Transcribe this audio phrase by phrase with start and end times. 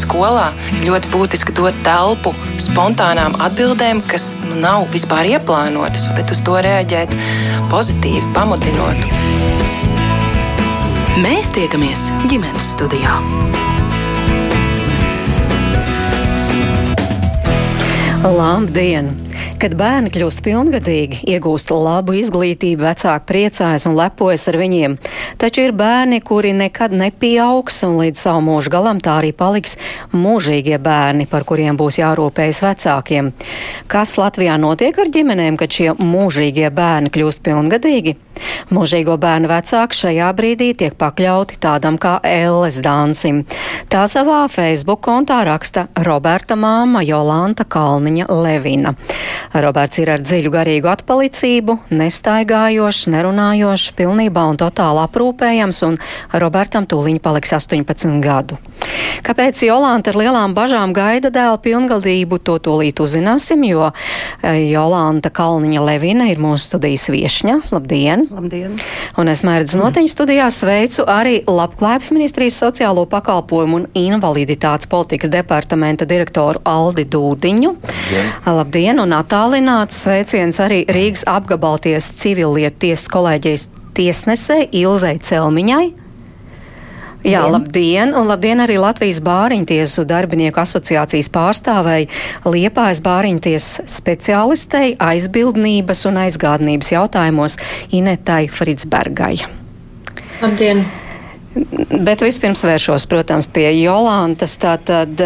[0.00, 0.50] skolā,
[0.82, 7.14] ļoti būtiski dot telpu spontānām atbildēm, kas nu, nav vispār ieplānotas, bet uz to reaģēt
[7.72, 9.06] pozitīvi, pamudinot.
[11.20, 13.18] Mēs tiekamies ģimenes studijā.
[18.20, 19.29] Labdien!
[19.60, 24.96] Kad bērni kļūst pilngadīgi, iegūst labu izglītību, vecāki priecājas un lepojas ar viņiem.
[25.40, 29.76] Taču ir bērni, kuri nekad nepieaugs un līdz savu mūžu galam tā arī paliks
[30.16, 33.32] mūžīgie bērni, par kuriem būs jārūpējas vecākiem.
[33.90, 38.16] Kas Latvijā notiek ar ģimenēm, kad šie mūžīgie bērni kļūst pilngadīgi?
[38.72, 43.42] Mūžīgo bērnu vecāki šajā brīdī tiek pakļauti tādam kā elles dansim.
[43.92, 48.94] Tā savā Facebook kontā raksta Roberta māma Jolanta Kalniņa Levina.
[49.54, 55.98] Roberts ir ar dziļu garīgu atpalicību, nestaigājošs, nerunājošs, pilnībā un totāli aprūpējams, un
[56.42, 58.58] Robertam tūliņ paliks 18 gadu.
[59.26, 65.82] Kāpēc Jolanta ar lielām bažām gaida dēla pilngadību, to tūlīt uzzināsim, jo eh, Jolanta Kalniņa
[65.84, 67.56] Levina ir mūsu studijas viešņa.
[67.74, 68.26] Labdien!
[68.32, 68.78] Labdien!
[69.20, 76.08] Un es mērķis noteņu studijā sveicu arī Labklājības ministrijas sociālo pakalpojumu un invaliditātes politikas departamenta
[76.08, 77.74] direktoru Aldi Dūdiņu.
[78.46, 78.60] Labdien!
[78.60, 85.86] Labdien un attālināts sveiciens arī Rīgas apgabalties civilietu tiesas kolēģijas tiesnesē Ilzai Celmiņai.
[87.26, 88.14] Jā, labdien!
[88.16, 92.08] Un labdien arī Latvijas Bāriņtiesu darbinieku asociācijas pārstāvēji
[92.48, 97.58] Liepājas Bāriņties speciālistei aizbildnības un aizgādnības jautājumos
[97.92, 99.34] Inetai Fridsbergai.
[100.40, 100.86] Labdien!
[102.00, 104.54] Bet vispirms vēršos, protams, pie Jolantas.
[104.62, 105.20] Tātad,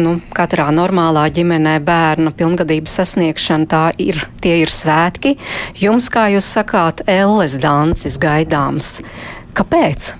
[0.00, 5.36] nu, katrā normālā ģimenē bērna pilngadības sasniegšana, tā ir, tie ir svētki.
[5.80, 9.00] Jums, kā jūs sakāt, elles dancis gaidāms.
[9.56, 10.12] Kāpēc?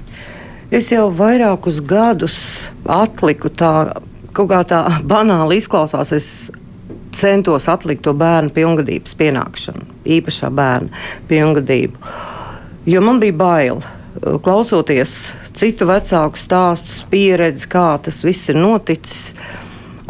[0.74, 2.38] Es jau vairākus gadus
[2.90, 4.00] atliku tā,
[4.34, 6.12] kaut kā tā banāli izklausās.
[6.16, 6.30] Es
[7.16, 9.86] centos atlikt to bērnu pilngadības pienākšanu,
[10.18, 12.00] īpašā bērna pilngadību.
[12.86, 13.80] Jo man bija bail,
[14.42, 15.14] klausoties
[15.56, 19.34] citu vecāku stāstus, pieredzi, kā tas viss ir noticis.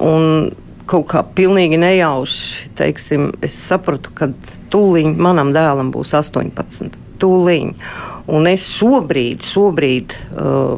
[0.03, 0.51] Un
[0.87, 4.31] kaut kā pilnīgi nejauši, teiksim, es sapratu, ka
[4.73, 7.73] tūlīt manam dēlam būs 18 tūliņ.
[8.37, 10.77] Un es šobrīd, šobrīd uh,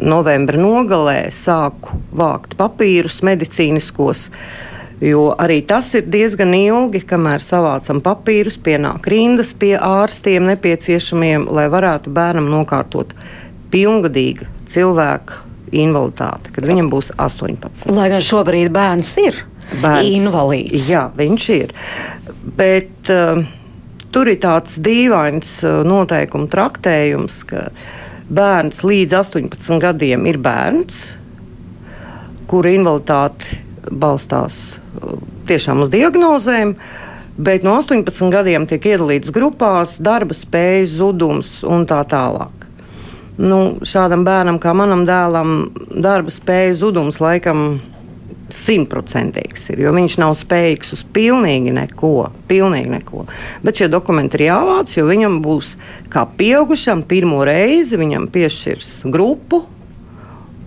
[0.00, 4.28] novembra nogalē sāku vākt papīrus medicīniskos.
[5.00, 11.70] Jo arī tas ir diezgan ilgi, kamēr savācam papīrus, pienāk rindas pie ārstiem nepieciešamiem, lai
[11.72, 13.14] varētu bērnam nokārtot
[13.72, 17.88] pilngadīgu cilvēku invaliditāti, kad viņam būs 18.
[17.94, 19.40] Lai gan šobrīd bērns ir
[19.82, 20.90] bērns, invalīds.
[20.90, 21.74] Jā, viņš ir.
[22.58, 23.42] Bet, uh,
[24.10, 27.68] Tur ir tāds dīvains uh, noteikumu traktējums, ka
[28.26, 31.04] bērns līdz 18 gadiem ir bērns,
[32.50, 34.56] kura invaliditāte balstās
[34.98, 35.14] uh,
[35.46, 36.74] tiešām uz diagnozēm.
[37.40, 42.59] Bet no 18 gadiem tiek iedalīts grupās, darba spējas, zudums un tā tālāk.
[43.38, 47.80] Nu, šādam bērnam, kā manam dēlam, darba spējas zudums laikam
[48.54, 52.30] simtprocentīgs ir, jo viņš nav spējīgs uz pilnīgi neko.
[52.50, 53.26] Pilnīgi neko.
[53.64, 55.76] Bet šie dokumenti ir jāvāc, jo viņam būs
[56.12, 59.64] kā pieaugušam pirmo reizi, viņam piešķirs grupu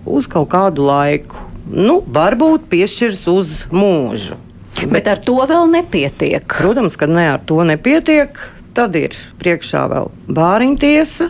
[0.04, 1.40] uz kaut kādu laiku.
[1.64, 4.36] Nu, varbūt piešķirs uz mūžu.
[4.74, 6.44] Bet, Bet ar to vēl nepietiek.
[6.50, 8.36] Protams, ka ne ar to nepietiek.
[8.74, 11.28] Tad ir priekšā vēl bāriņtiesa,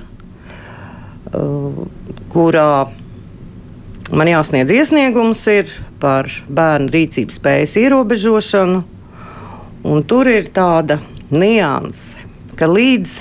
[2.32, 2.68] kurā
[4.14, 5.70] man jāsniedz iesniegums ir
[6.02, 8.82] par bērnu rīcības spējas ierobežošanu.
[10.08, 10.98] Tur ir tāda
[11.34, 12.20] nianse,
[12.58, 13.14] ka līdz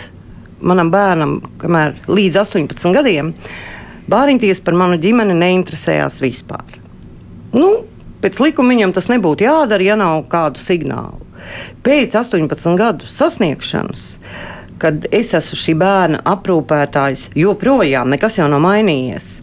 [0.63, 3.33] manam bērnam, kamēr līdz 18 gadiem,
[4.11, 6.79] bāriņties par manu ģimeni neinteresējās vispār.
[7.53, 7.83] Nu,
[8.23, 11.19] pēc likuma viņam tas nebūtu jādara, ja nav kādu signālu.
[11.83, 14.05] Pēc 18 gadu sasniegšanas
[14.83, 19.33] kad es esmu šī bērna aprūpētājs, joprojām nekas jau nav mainījies.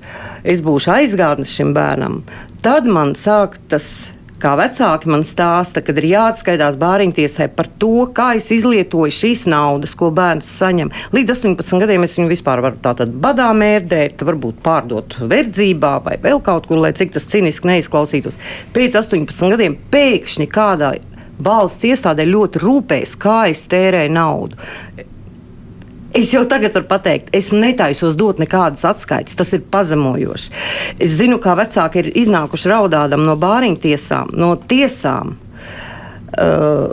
[0.44, 2.22] Es būšu aizgādnis šim bērnam.
[2.60, 4.10] Tad man sāk tas
[4.41, 9.92] kā vecāki man stāsta, kad ir jāatskaitās bāriņtiesai par to, kā es izlietoju šīs naudas,
[9.98, 10.92] ko bērns saņem.
[11.16, 16.41] Līdz 18 gadiem es viņu vispār varu tātad badā mērdēt, varbūt pārdot verdzībā vai vēl
[16.44, 18.41] kaut kur, lai cik tas ciniski neizklausītos.
[18.76, 20.94] Pēc 18 gadiem pēkšņi kādā
[21.44, 24.60] valsts iestādē ļoti rūpējas, kā es tērēju naudu.
[26.16, 29.36] Es jau tagad varu pateikt, es netaisos dot nekādas atskaites.
[29.39, 30.51] Tas ir pazemojoši.
[30.98, 35.36] Es zinu, kā vecāki ir iznākuši raudādam no bāriņtiesām, no tiesām.
[36.30, 36.91] Uh,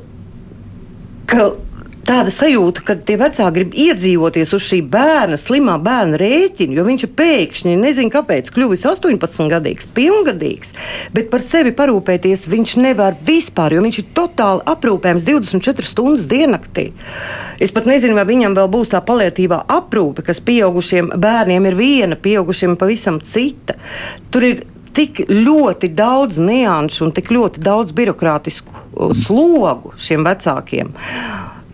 [2.27, 7.05] tāda sajūta, ka tie vecāki grib iedzīvoties uz šī bērna, slimā bērna rēķina, jo viņš
[7.05, 10.73] ir pēkšņi, nezinu kāpēc, kļuvis 18 gadīgs, pilngadīgs,
[11.15, 16.89] bet par sevi parūpēties viņš nevar vispār, jo viņš ir totāli aprūpējams 24 stundas diennaktī.
[17.63, 22.19] Es pat nezinu, vai viņam vēl būs tā palietīvā aprūpe, kas pieaugušiem bērniem ir viena,
[22.19, 23.79] pieaugušiem pavisam cita.
[24.31, 24.65] Tur ir
[24.97, 30.91] tik ļoti daudz nianšu un tik ļoti daudz birokrātisku uh, slogu šiem vecākiem.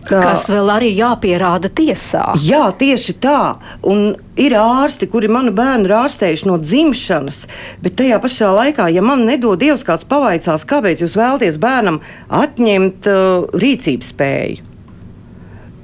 [0.04, 2.26] Ka, kas vēl arī jāpierāda tiesā.
[2.44, 3.54] Jā, tieši tā.
[3.88, 7.40] Un ir ārsti, kuri manu bērnu ir ārstējuši no dzimšanas,
[7.84, 12.02] bet tajā pašā laikā, ja man nedod Dievs kāds pavaicās, kāpēc jūs vēlaties bērnam
[12.42, 14.70] atņemt uh, rīcības spēju,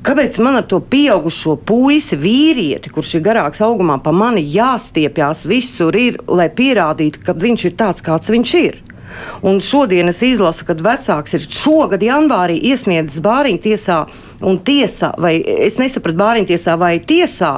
[0.00, 5.93] Kāpēc man ar to pieaugušo puisi, vīrieti, kurš ir garāks augumā, pa mani jāstiepjas visur,
[5.93, 8.78] ir, lai pierādītu, ka viņš ir tāds, kāds viņš ir?
[9.43, 14.01] Un šodien es izlasu, kad vecāks ir šogad janvārī iesniedzis bāriņu tiesā
[14.41, 17.53] un tiesā, vai es nesapratu bāriņu tiesā vai tiesā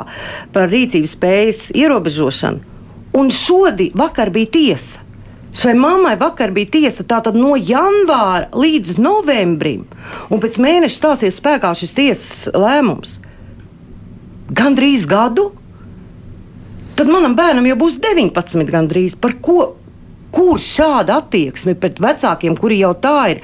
[0.54, 2.69] par rīcības spējas ierobežošanu.
[3.19, 5.02] Un šodien vakar bija tiesa.
[5.52, 9.82] Šai mammai vakar bija tiesa tātad no janvāra līdz novembrim,
[10.32, 13.19] un pēc mēneša stāsies spēkā šis tiesas lēmums.
[14.52, 15.50] Gan drīz gadu,
[16.96, 19.19] tad manam bērnam jau būs 19, gandrīz.
[19.20, 19.75] Par ko?
[20.32, 23.43] Kur šāda attieksme pret vecākiem, kuri jau tā ir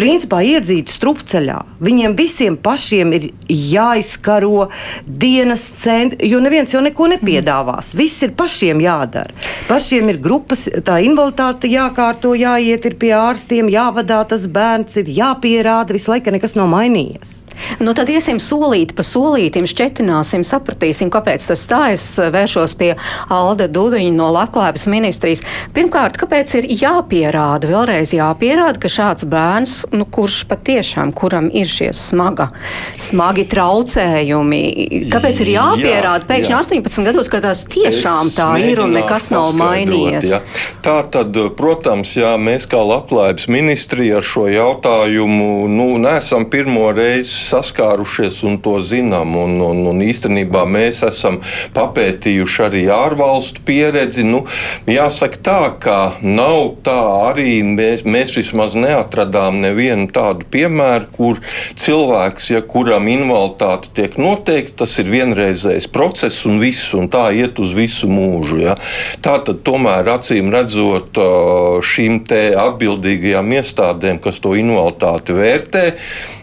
[0.00, 1.58] principā iedzīti strupceļā.
[1.84, 4.70] Viņiem visiem pašiem ir jāizkaro
[5.04, 7.92] dienas centri, jo neviens jau neko nepiedāvās.
[7.98, 9.34] Viss ir pašiem jādara.
[9.68, 16.14] Pašiem ir grupas, tā invaliditāte jākārto, jāiet pie ārstiem, jāvadā tas bērns, ir jāpierāda, visu
[16.14, 17.36] laiku nekas nav mainījies.
[17.80, 21.82] Nu, tad iesim solīt pa solītim, šķetināsim, sapratīsim, kāpēc tas tā.
[21.94, 22.92] Es vēršos pie
[23.32, 25.44] Alda Dudiņa no Labklājības ministrijas.
[25.76, 31.90] Pirmkārt, kāpēc ir jāpierāda, vēlreiz jāpierāda, ka šāds bērns, nu, kurš patiešām, kuram ir šie
[31.96, 32.50] smaga,
[33.00, 34.62] smagi traucējumi,
[35.12, 36.62] kāpēc ir jāpierāda jā, pēkšņi jā.
[36.64, 40.30] 18 gados, ka tas tiešām es tā ir un nekas nav mainījies?
[40.30, 40.40] Jā.
[40.84, 47.49] Tā tad, protams, jā, mēs kā Labklājības ministrija ar šo jautājumu, nu, nesam pirmo reizi
[47.50, 49.36] saskārušies un to zinām.
[49.40, 51.40] Un, un, un īstenībā mēs esam
[51.76, 54.24] papētījuši arī ārvalstu pieredzi.
[54.26, 54.44] Nu,
[54.90, 56.98] jāsaka tā, ka nav tā
[57.30, 61.40] arī mēs, mēs vismaz neatradām nevienu tādu piemēru, kur
[61.80, 67.60] cilvēks, ja kuram invaliditāte tiek noteikta, tas ir vienreizējs process un viss, un tā iet
[67.62, 68.60] uz visu mūžu.
[68.64, 68.76] Ja.
[69.24, 71.18] Tā tad tomēr acīm redzot
[71.86, 75.84] šīm atbildīgajām iestādēm, kas to invaliditāti vērtē,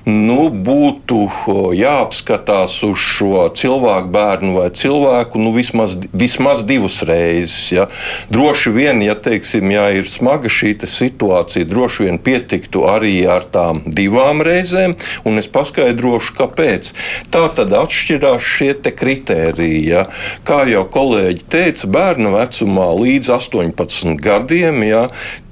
[0.07, 1.27] nu, būtu
[1.75, 7.71] jāapskatās uz šo cilvēku, bērnu vai cilvēku nu, vismaz, vismaz divas reizes.
[7.75, 7.87] Ja.
[8.33, 13.81] Droši vien, ja, teiksim, ja ir smaga šī situācija, droši vien pietiktu arī ar tām
[13.85, 14.95] divām reizēm,
[15.27, 16.93] un es paskaidrošu, kāpēc.
[17.33, 19.81] Tā tad atšķirās šie kritēriji.
[19.89, 20.05] Ja.
[20.47, 24.83] Kā jau kolēģi teica, bērna vecumā līdz 18 gadiem.
[24.87, 25.07] Ja,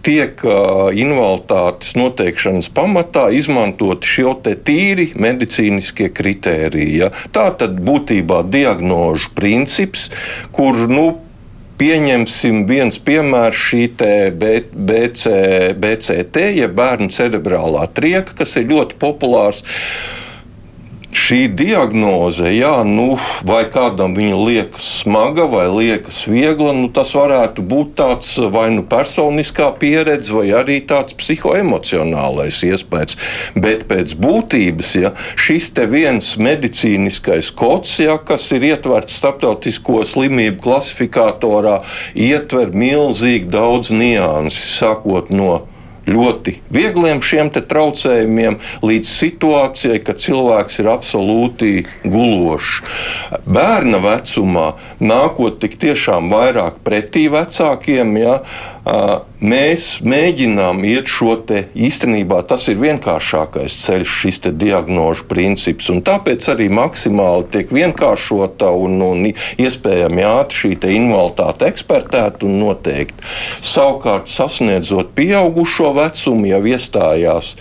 [0.05, 0.41] tiek
[0.95, 6.97] invaliditātes noteikšanas pamatā izmantoti šie tīri medicīniskie kritēriji.
[7.01, 7.11] Ja?
[7.35, 10.09] Tā tad būtībā diagnožu princips,
[10.55, 11.07] kur nu,
[11.75, 13.81] Pieņemsim viens piemērs šī
[14.71, 15.31] BC,
[15.75, 19.59] BCT, jeb ja bērnu cerebrālā trieka, kas ir ļoti populārs.
[21.15, 23.15] Šī diagnoze, jā, nu,
[23.47, 28.83] vai kādam viņa liekas smaga vai liekas viegla, nu, tas varētu būt tāds vai nu
[28.89, 33.15] personiskā pieredze, vai arī tāds psihoemocionālais iespējas.
[33.55, 41.77] Bet pēc būtības ja, šis viens medicīniskais kods, ja, kas ir ietverts starptautisko slimību klasifikatorā,
[42.11, 45.61] ietver milzīgi daudz nianses, sākot no
[46.09, 51.71] ļoti viegliem šiem traucējumiem, līdz situācijai, ka cilvēks ir absolūti
[52.03, 52.81] gulošs.
[53.45, 54.67] Bērna vecumā,
[54.99, 58.39] nākot tik tiešām vairāk pretī vecākiem, ja,
[58.85, 65.89] mēs mēģinām iet šo te īstenībā tas ir vienkāršākais ceļš, šis diagnožu princips.
[66.05, 73.25] Tāpēc arī maksimāli tiek vienkāršota un, un iespējami ātri šī invaliditāte ekspertēta un noteikta.
[73.65, 77.55] Savukārt, sasniedzot pieaugušo vecumu, jau iestājās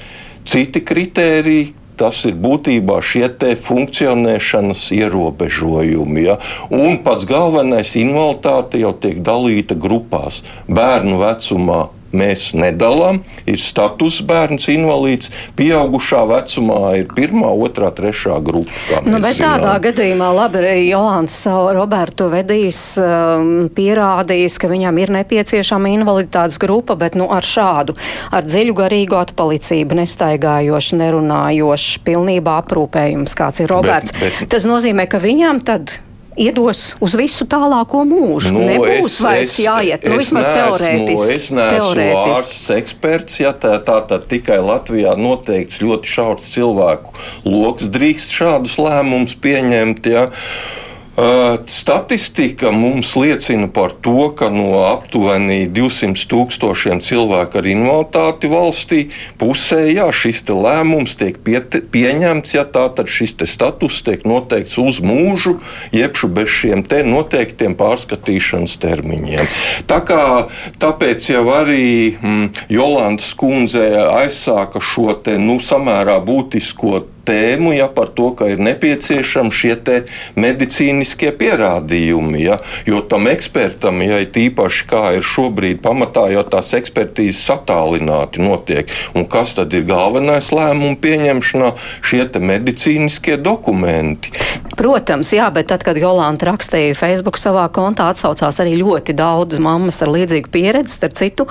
[0.45, 3.28] citi kritēriji, tas ir būtībā šie
[3.64, 6.24] funkcionēšanas ierobežojumi.
[6.26, 6.38] Ja?
[6.70, 10.42] Un pats galvenais invaliditāte jau tiek dalīta grupās.
[10.68, 13.21] Bērnu vecumā mēs nedalām.
[13.50, 19.02] Ir status bērns invalīds, pieaugušā vecumā ir pirmā, otrā, trešā grupa.
[19.04, 19.61] Nu, bet zinām.
[19.61, 26.97] tādā gadījumā, labi, Jolants savu Robertu vedīs, um, pierādījis, ka viņam ir nepieciešama invaliditātes grupa,
[27.00, 27.97] bet nu, ar šādu,
[28.35, 34.14] ar dziļu garīgu atpalicību, nestaigājošu, nerunājošu, pilnībā aprūpējums, kāds ir Roberts.
[34.14, 34.50] Bet, bet...
[34.54, 35.99] Tas nozīmē, ka viņam tad
[36.41, 38.53] iedos uz visu tālāko mūžu.
[38.55, 41.35] Nu, Nebūs es, vairs es, jāiet, nu, vismaz teorētiski.
[41.35, 47.14] Es neesmu ārsts, eksperts, ja tā, tā tad tikai Latvijā noteikts ļoti šaurs cilvēku
[47.47, 50.11] lokus drīkst šādus lēmumus pieņemt.
[50.11, 50.26] Ja.
[51.66, 59.00] Statistika mums liecina par to, ka no aptuveni 200 tūkstošiem cilvēku ar invaliditāti valstī
[59.38, 61.61] pusē jā, šis lēmums tiek pie,
[61.94, 65.61] pieņemts, ja tā tad šis status tiek noteikts uz mūžu,
[65.94, 69.47] jeb bez šiem noteiktiem pārskatīšanas termiņiem.
[69.87, 70.21] Tā kā,
[70.83, 78.12] tāpēc jau arī mm, Jolanta skundze aizsāka šo te, nu, samērā būtisko tēmu, ja par
[78.16, 79.76] to, ka ir nepieciešami šie
[80.38, 82.43] medicīniskie pierādījumi.
[82.45, 88.90] Ja, jo tam ekspertam, ja tīpaši kā ir šobrīd pamatā, jau tās ekspertīzes attālināti notiek.
[89.14, 91.73] Un kas tad ir galvenais lēmumu pieņemšanā?
[92.04, 94.33] Šie medicīniskie dokumenti.
[94.75, 100.00] Protams, jā, bet tad, kad Jolanta rakstīja Facebook savā kontā, atsaucās arī ļoti daudz mammas
[100.02, 100.97] ar līdzīgu pieredzi.
[100.97, 101.47] Starp citu,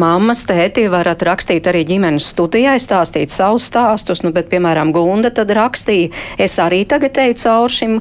[0.00, 5.52] mammas tēti varat rakstīt arī ģimenes studijai, stāstīt savus stāstus, nu, bet, piemēram, Gunda tad
[5.54, 7.98] rakstīja, es arī tagad eju cauri šim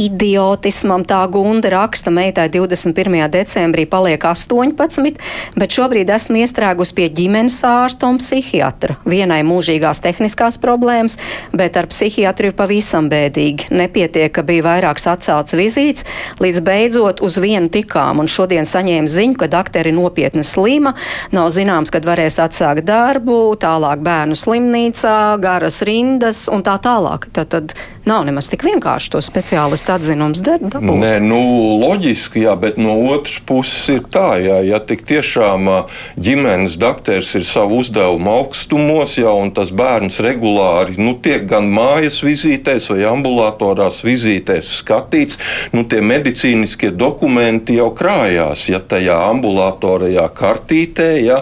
[0.00, 3.16] idiotismam tā gunda raksta meitai 21.
[3.32, 5.20] decembrī paliek 18,
[5.56, 8.98] bet šobrīd esmu iestrēgus pie ģimenes ārsta un psihiatra.
[9.08, 11.18] Vienai mūžīgās tehniskās problēmas,
[11.56, 13.70] bet ar psihiatru ir pavisam bēdīgi.
[13.76, 16.06] Nepietiek, ka bija vairāks atcelts vizītes,
[16.42, 20.94] līdz beidzot uz vienu tikām, un šodien saņēmu ziņu, ka dakteri nopietni slima,
[21.34, 27.28] nav zināms, kad varēs atsākt darbu, tālāk bērnu slimnīcā, garas rindas un tā tālāk.
[27.36, 27.76] Tad, tad
[28.06, 30.78] nav nemaz tik vienkārši to speciālistu atzinums dabūt.
[30.78, 31.40] Nē, nu,
[31.82, 35.66] loģiski, jā, bet no otras puses ir tā, jā, ja tik tiešām
[36.14, 42.20] ģimenes dakteris ir savu uzdevumu augstumos, jā, un tas bērns regulāri nu, tiek gan mājas
[42.22, 45.40] vizītēs vai ambulatorās vizītēs skatīts,
[45.74, 51.40] nu, tie medicīniskie dokumenti jau krājās, ja tajā ambulatorajā kartītē, ja,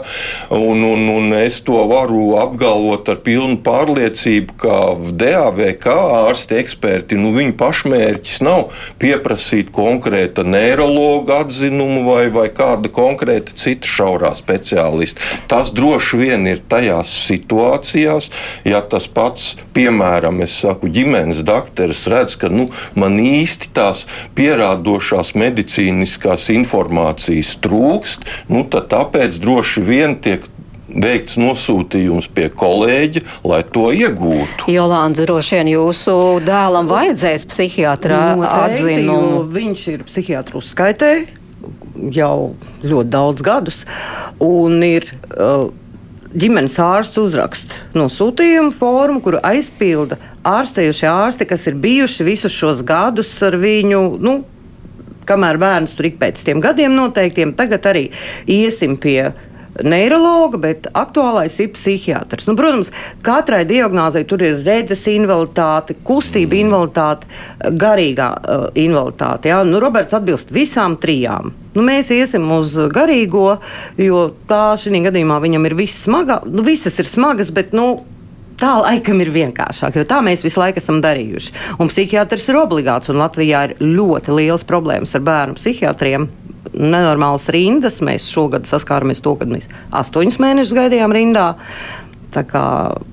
[0.49, 4.81] un, un, un es to varu apgalvot ar pilnu pārliecību, ka
[5.13, 8.71] DAVK ārsti eksperti, nu, viņu pašmērķis nav
[9.03, 15.21] pieprasīt konkrēta neiroloģa atzinumu vai, vai kāda konkrēta cita šaurā speciālista.
[15.51, 18.31] Tas droši vien ir tajās situācijās,
[18.69, 22.69] ja tas pats, piemēram, saku, ģimenes dakteris redz, ka nu,
[22.99, 24.05] man īsti tās
[24.39, 30.47] pierādošās medicīniskās informācijas trūkst, nu, tad tāpēc droši vien tiek
[30.95, 34.69] veikts nosūtījums pie kolēģa, lai to iegūtu.
[34.73, 38.25] Jolanda, droši vien jūsu dēlam vajadzēs psihiatrā
[38.65, 39.45] atzinumu.
[39.55, 41.15] Viņš ir psihiatru uzskaitē
[42.15, 43.85] jau ļoti daudz gadus
[44.43, 45.11] un ir.
[45.31, 45.73] Uh,
[46.35, 53.31] ģimenes ārsts uzraksta nosūtījumu formu, kuru aizpilda ārstējušie ārsti, kas ir bijuši visus šos gadus
[53.47, 54.01] ar viņu.
[54.19, 54.41] Nu,
[55.29, 58.09] kamēr bērns tur ik pēc tiem gadiem noteiktiem, tagad arī
[58.51, 59.31] iesim pie
[59.83, 62.47] neiroloģa, bet aktuālais ir psihiatrs.
[62.49, 62.93] Nu, protams,
[63.25, 67.29] katrai diagnozei tur ir redzes invaliditāte, kustība invaliditāte,
[67.81, 69.51] garīgā uh, invaliditāte.
[69.51, 69.63] Ja?
[69.67, 71.55] Nu, Roberts atbilst visām trijām.
[71.75, 73.57] Nu, mēs iesim uz garīgo,
[73.99, 76.41] jo tā šī gadījumā viņam ir viss smaga.
[76.47, 78.05] Nu, visas ir smagas, bet nu,
[78.61, 81.55] tā laikam ir vienkāršāk, jo tā mēs visu laiku esam darījuši.
[81.83, 86.31] Un psihiatrs ir obligāts, un Latvijā ir ļoti liels problēmas ar bērnu psihiatriem
[86.73, 88.01] nenormālas rindas.
[88.05, 91.53] Mēs šogad saskārāmies to, kad mēs astoņus mēnešus gaidījām rindā.
[92.35, 92.65] Tā, kā,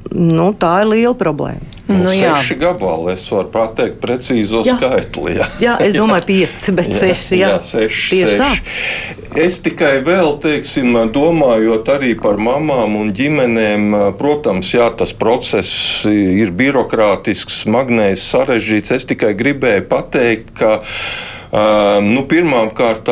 [0.09, 1.71] nu, tā ir liela problēma.
[1.91, 4.75] Nu, seši gabali, es varu pateikt precīzo jā.
[4.77, 5.35] skaitli.
[5.37, 5.47] Jā.
[5.61, 7.37] jā, es domāju, pieci, bet jā, seši.
[7.37, 8.61] Jā, jā seši, seši.
[9.41, 16.53] Es tikai vēl, teiksim, domājot arī par mamām un ģimenēm, protams, jā, tas process ir
[16.55, 18.95] birokrātisks, smagnējs, sarežģīts.
[18.97, 20.79] Es tikai gribēju pateikt, ka
[21.51, 23.09] Nu, Pirmkārt,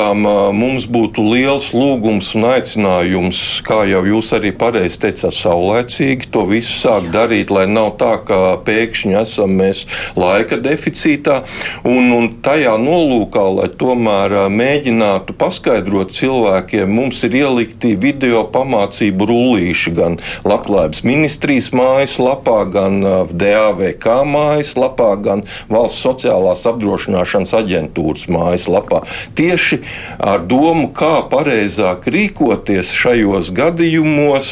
[0.55, 6.71] mums būtu liels lūgums un aicinājums, kā jau jūs arī pareizi teicāt, saulēcīgi to visu
[6.71, 9.83] sākt darīt, lai nav tā, ka pēkšņi esam mēs
[10.15, 11.41] laika deficītā.
[11.83, 19.95] Un, un tajā nolūkā, lai tomēr mēģinātu paskaidrot cilvēkiem, mums ir ielikti video pamācību rullīši
[19.99, 20.15] gan
[20.47, 23.03] Labklājības ministrijas mājaslapā, gan
[23.35, 29.03] DAVK mājaslapā, gan Valsts sociālās apdrošināšanas aģentūras mājaslapā.
[29.37, 29.81] Tieši
[30.19, 34.51] ar domu, kā pareizāk rīkoties šajos gadījumos,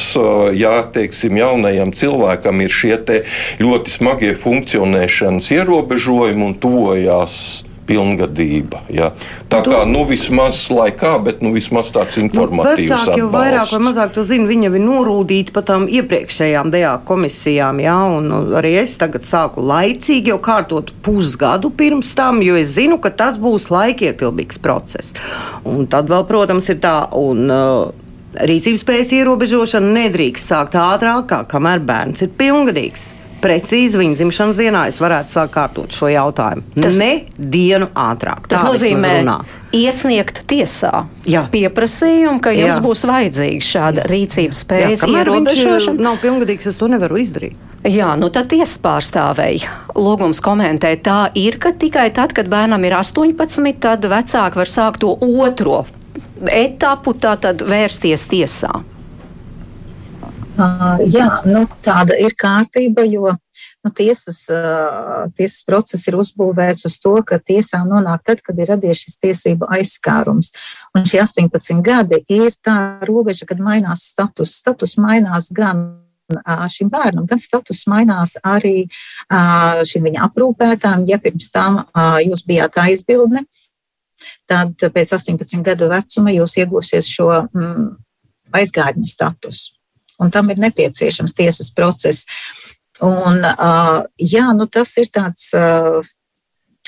[0.58, 2.96] ja teiksim, jaunajam cilvēkam ir šie
[3.62, 8.82] ļoti smagie funkcionēšanas ierobežojumi un tuvojās pilngadība.
[8.92, 9.10] Ja.
[9.50, 12.90] Tā kā nu, vismaz laikā, bet nu, vismaz tāds informatīvs.
[12.90, 14.48] Nu, vecāki jau vairāk vai mazāk to zina.
[14.50, 17.82] Viņi jau ir norūdīti pa tām iepriekšējām DA komisijām.
[17.84, 22.74] Ja, un, nu, arī es tagad sāku laicīgi jau kārtot pusgadu pirms tam, jo es
[22.76, 25.16] zinu, ka tas būs laikietilpīgs process.
[25.68, 26.98] Un tad vēl, protams, ir tā.
[27.18, 34.18] Un, uh, Rīcības spējas ierobežošana nedrīkst sākt ātrāk, kā, kamēr bērns ir pilngadīgs precīzi viņa
[34.18, 36.64] dzimšanas dienā es varētu sākt kārtot šo jautājumu.
[36.78, 38.48] Tas, ne dienu ātrāk.
[38.50, 39.14] Tas nozīmē
[39.76, 41.44] iesniegt tiesā Jā.
[41.52, 42.84] pieprasījumu, ka jums Jā.
[42.84, 44.10] būs vajadzīga šāda Jā.
[44.12, 46.00] rīcības spējas ierobežošana.
[46.08, 47.58] Nav pilngadīgs, es to nevaru izdarīt.
[47.86, 49.70] Jā, nu tad tiesas pārstāvēja.
[49.94, 55.04] Lūgums komentē, tā ir, ka tikai tad, kad bērnam ir 18, tad vecāki var sākt
[55.04, 55.84] to otro
[56.50, 58.72] etapu, tātad vērsties tiesā.
[60.58, 66.96] Uh, jā, nu, tāda ir kārtība, jo nu, tiesas, uh, tiesas process ir uzbūvēts uz
[66.98, 70.50] to, ka tiesā nonāk tad, kad ir radies šis tiesību aizskārums.
[70.98, 74.56] Un šie 18 gadi ir tā robeža, kad mainās status.
[74.58, 75.86] Status mainās gan
[76.74, 78.88] šim bērnam, gan status mainās arī
[79.88, 81.06] šim viņa aprūpētājam.
[81.08, 81.84] Ja pirms tam
[82.26, 83.46] jūs bijāt aizbildne,
[84.50, 87.90] tad pēc 18 gadu vecuma jūs iegūsiet šo mm,
[88.58, 89.77] aizgādņa statusu
[90.18, 92.26] un tam ir nepieciešams tiesas process.
[93.04, 96.00] Un, uh, jā, nu tas ir tāds uh,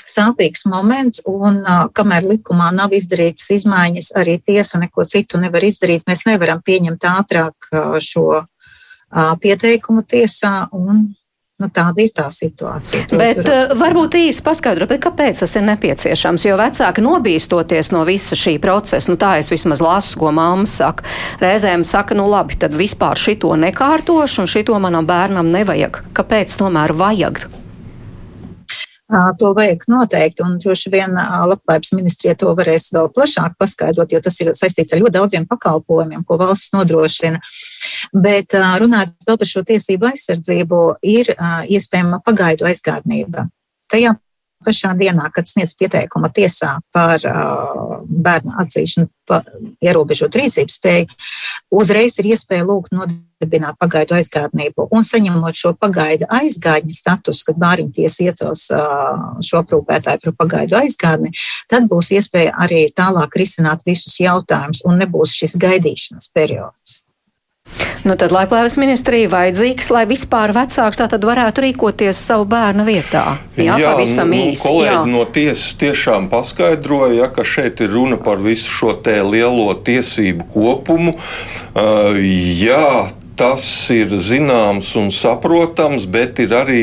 [0.01, 6.03] sāpīgs moments, un uh, kamēr likumā nav izdarītas izmaiņas, arī tiesa neko citu nevar izdarīt.
[6.09, 7.71] Mēs nevaram pieņemt ātrāk
[8.03, 8.43] šo
[9.11, 11.09] pieteikumu tiesā un
[11.61, 13.05] Nu, tāda ir tā situācija.
[13.13, 16.47] Bet uh, varbūt īsi paskaidrot, kāpēc tas ir nepieciešams.
[16.47, 21.05] Jo vecāki nobīstoties no visa šī procesa, nu tā es vismaz lasu, ko mamma saka.
[21.43, 26.01] Reizēm saka, nu labi, tad vispār šito nekārtošu un šito manam bērnam nevajag.
[26.17, 27.45] Kāpēc tomēr vajag?
[29.11, 31.17] To vajag noteikti, un droši vien
[31.51, 36.23] Labklājības ministrija to varēs vēl plašāk paskaidrot, jo tas ir saistīts ar ļoti daudziem pakalpojumiem,
[36.23, 37.41] ko valsts nodrošina.
[38.13, 41.33] Bet runājot vēl par šo tiesību aizsardzību, ir
[41.71, 43.47] iespējama pagaidu aizgādnība.
[43.91, 44.15] Tajā
[44.65, 49.41] pašā dienā, kad sniedz pieteikumu tiesā par uh, bērnu atzīšanu pa
[49.83, 51.19] ierobežot rīcības spēju,
[51.81, 54.87] uzreiz ir iespēja lūgt nodibināt pagaidu aizgādnību.
[54.93, 61.33] Un saņemot šo pagaidu aizgādņa statusu, kad bāriņtiesa iecels uh, šo aprūpētāju par pagaidu aizgādni,
[61.71, 67.01] tad būs iespēja arī tālāk risināt visus jautājumus un nebūs šis gaidīšanas periods.
[68.01, 73.37] Nu, tad Labklājības ministrija vajadzīgs, lai vispār vecāks tā tad varētu rīkoties savu bērnu vietā.
[73.59, 74.65] Jā, jā pavisam nu, nu, īsti.
[74.65, 75.03] Kolēģi jā.
[75.11, 80.49] no tiesas tiešām paskaidroja, ja, ka šeit ir runa par visu šo te lielo tiesību
[80.49, 81.13] kopumu.
[81.13, 86.81] Uh, jā, tas ir zināms un saprotams, bet ir arī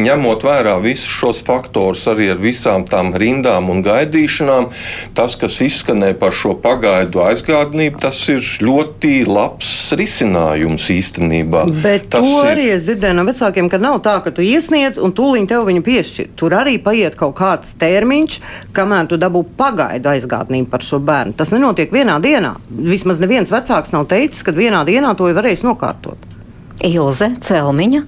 [0.00, 4.70] ņemot vērā visus šos faktorus, arī ar visām tām rindām un gaidīšanām,
[5.16, 11.66] tas, kas izskanēja par šo pagaidu aizgādnību, tas ir ļoti labs risinājums īstenībā.
[11.84, 12.78] Bet tas to arī ir...
[12.78, 16.32] es dzirdēju no vecākiem, ka nav tā, ka tu iesniedz un tūlīt tev viņu piešķir.
[16.40, 18.40] Tur arī paiet kaut kāds termiņš,
[18.76, 21.36] kamēr tu dabū pagaidu aizgādnību par šo bērnu.
[21.36, 22.56] Tas nenotiek vienā dienā.
[22.70, 26.32] Vismaz neviens vecāks nav teicis, ka vienā dienā to ir varējis nokārtot.
[26.84, 28.02] Ilze Celmiņa.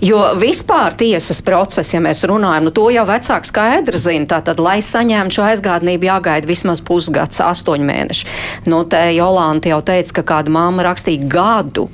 [0.00, 4.28] Jo vispār tiesas process, ja mēs runājam, nu to jau vecāks skaidri zina.
[4.30, 8.32] Tātad, lai saņemtu šo aizgādnību, jāgaida vismaz pusgads, astoņi mēneši.
[8.70, 11.88] Nu, te Jolanta jau teica, ka kāda mamma rakstīja gadu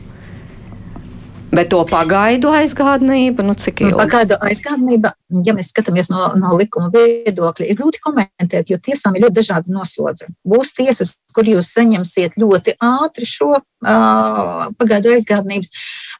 [1.54, 3.94] Bet to pagaidu aizgādnību, nu cik ilgi?
[3.98, 5.12] Pagaidu aizgādnība,
[5.46, 9.74] ja mēs skatāmies no, no likuma viedokļa, ir grūti komentēt, jo tiesām ir ļoti dažādi
[9.74, 10.28] noslodzi.
[10.46, 15.70] Būs tiesas, kur jūs saņemsiet ļoti ātri šo uh, pagaidu aizgādnības,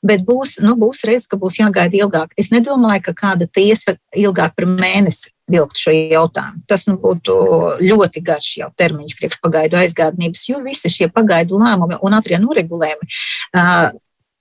[0.07, 2.37] bet būs, nu, būs reizes, ka būs jāgaida ilgāk.
[2.39, 6.63] Es nedomāju, ka kāda tiesa ilgāk par mēnesi vilkt šo jautājumu.
[6.71, 7.35] Tas nu, būtu
[7.83, 13.11] ļoti garš jau termiņš priekš pagaidu aizgādnības, jo visi šie pagaidu lēmumi un ātrie noregulējumi
[13.11, 13.91] uh,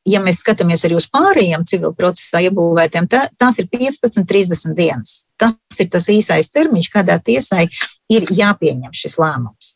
[0.08, 5.22] ja mēs skatāmies arī uz pārējiem civil procesā iebūvētiem, tā, tās ir 15, 30 dienas.
[5.39, 7.66] Tas ir tas īsais termiņš, kādā tiesai
[8.12, 9.74] ir jāpieņem šis lēmums.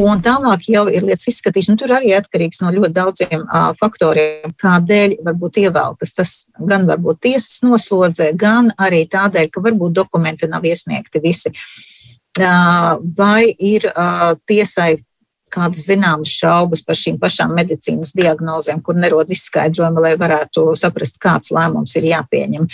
[0.00, 1.78] Un tālāk jau ir lietas izskatīšana.
[1.80, 6.14] Tur arī atkarīgs no ļoti daudziem uh, faktoriem, kādēļ varbūt ievēlkas.
[6.16, 11.54] Tas gan varbūt tiesas noslodzē, gan arī tādēļ, ka varbūt dokumenti nav iesniegti visi.
[12.38, 14.98] Uh, vai ir uh, tiesai
[15.52, 21.52] kādas zināmas šaubas par šīm pašām medicīnas diagnozēm, kur nerod izskaidrojumi, lai varētu saprast, kāds
[21.54, 22.68] lēmums ir jāpieņem.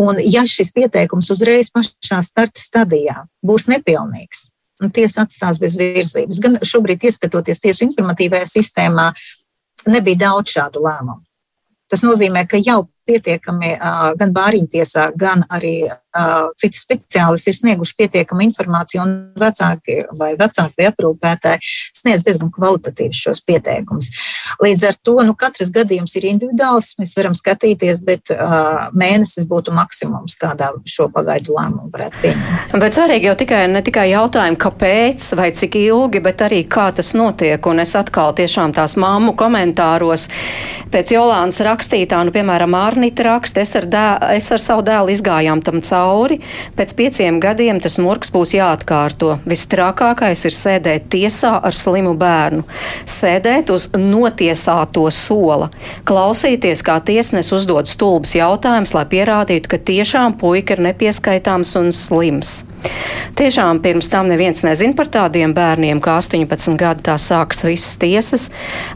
[0.00, 4.50] Un, ja šis pieteikums uzreiz pašā starta stadijā būs nepilnīgs,
[4.94, 9.10] tiesa atstās bez virzības, gan šobrīd, ieskatoties tiesu informatīvajā sistēmā,
[9.88, 11.20] nebija daudz šādu lēmumu.
[11.90, 13.74] Tas nozīmē, ka jau pietiekami
[14.20, 15.90] gan bāriņtiesā, gan arī
[16.58, 23.20] citi speciālisti ir snieguši pietiekamu informāciju, un vecāki vai vecāki vai aprūpētāji sniedz diezgan kvalitatīvus
[23.26, 24.10] šos pieteikumus.
[24.62, 29.74] Līdz ar to nu, katrs gadījums ir individuāls, mēs varam skatīties, bet uh, mēnesis būtu
[29.76, 32.74] maksimums, kādā šo pagaidu lēmumu varētu pieņemt.
[32.82, 37.14] Bet svarīgi jau tikai ne tikai jautājumi, kāpēc vai cik ilgi, bet arī kā tas
[37.14, 37.62] notiek.
[37.70, 40.26] Un es atkal tiešām tās māmu komentāros
[40.90, 45.62] pēc Jolānas rakstītā, nu, piemēram, Arnita raksta, es ar, dē, es ar savu dēlu izgājām
[45.62, 46.40] tam cauri cauri,
[46.76, 49.38] pēc pieciem gadiem tas murgs būs jāatkārto.
[49.48, 52.64] Vistrakākais ir sēdēt tiesā ar slimu bērnu,
[53.08, 55.70] sēdēt uz notiesāto sola,
[56.08, 62.60] klausīties, kā tiesnes uzdod stulbus jautājumus, lai pierādītu, ka tiešām puika ir nepieskaitāms un slims.
[63.36, 68.48] Tiešām pirms tam neviens nezina par tādiem bērniem, kā 18 gadi tā sākas visas tiesas,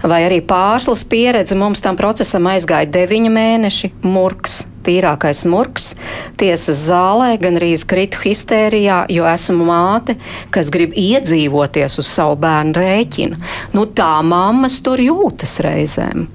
[0.02, 5.92] vai arī pārslas pieredze mums tam procesam aizgāja 9 mēneši, murks, tīrākais murks,
[6.40, 10.18] tiesas zālē gan arī kritu histērijā, jo esmu māte,
[10.54, 13.42] kas grib iedzīvoties uz savu bērnu rēķinu.
[13.74, 16.28] Nu, tā mammas tur jūtas reizēm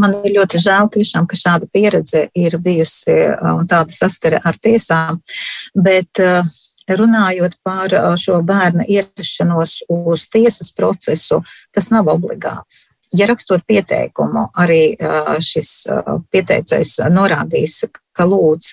[0.00, 3.14] man ir ļoti žēl, tiešām, ka šāda pieredze ir bijusi
[3.54, 5.20] un tāda saskara ar tiesām.
[5.74, 6.22] Bet,
[6.84, 7.88] Runājot par
[8.20, 11.38] šo bērna ierašanos uz tiesas procesu,
[11.72, 12.90] tas nav obligāts.
[13.14, 14.96] Ja rakstot pieteikumu, arī
[15.44, 15.68] šis
[16.34, 18.72] pieteicējs norādīs, ka lūdz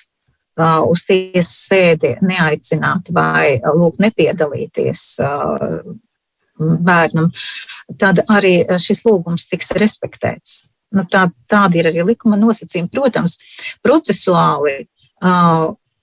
[0.90, 5.04] uz tiesas sēdi neaicināt vai lūgt nepiedalīties
[6.58, 7.30] bērnam,
[7.98, 10.66] tad arī šis lūgums tiks respektēts.
[10.92, 12.90] Nu, tā, tādi ir arī likuma nosacījumi.
[12.92, 13.38] Protams,
[13.80, 14.82] procesuāli,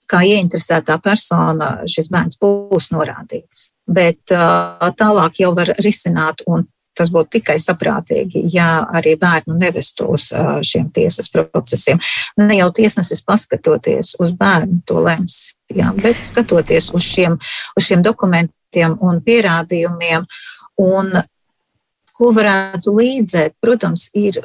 [0.09, 3.69] kā ieinteresētā persona, šis bērns būs norādīts.
[3.85, 6.65] Bet tālāk jau var risināt, un
[6.99, 10.29] tas būtu tikai saprātīgi, ja arī bērnu nevestu uz
[10.67, 12.01] šiem tiesas procesiem.
[12.39, 15.39] Ne jau tiesnesis paskatoties uz bērnu to lems,
[15.71, 17.39] jā, bet skatoties uz šiem,
[17.79, 20.27] uz šiem dokumentiem un pierādījumiem.
[20.79, 21.21] Un
[22.19, 24.41] ko varētu līdzēt, protams, ir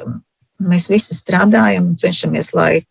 [0.63, 2.85] mēs visi strādājam un cenšamies, lai,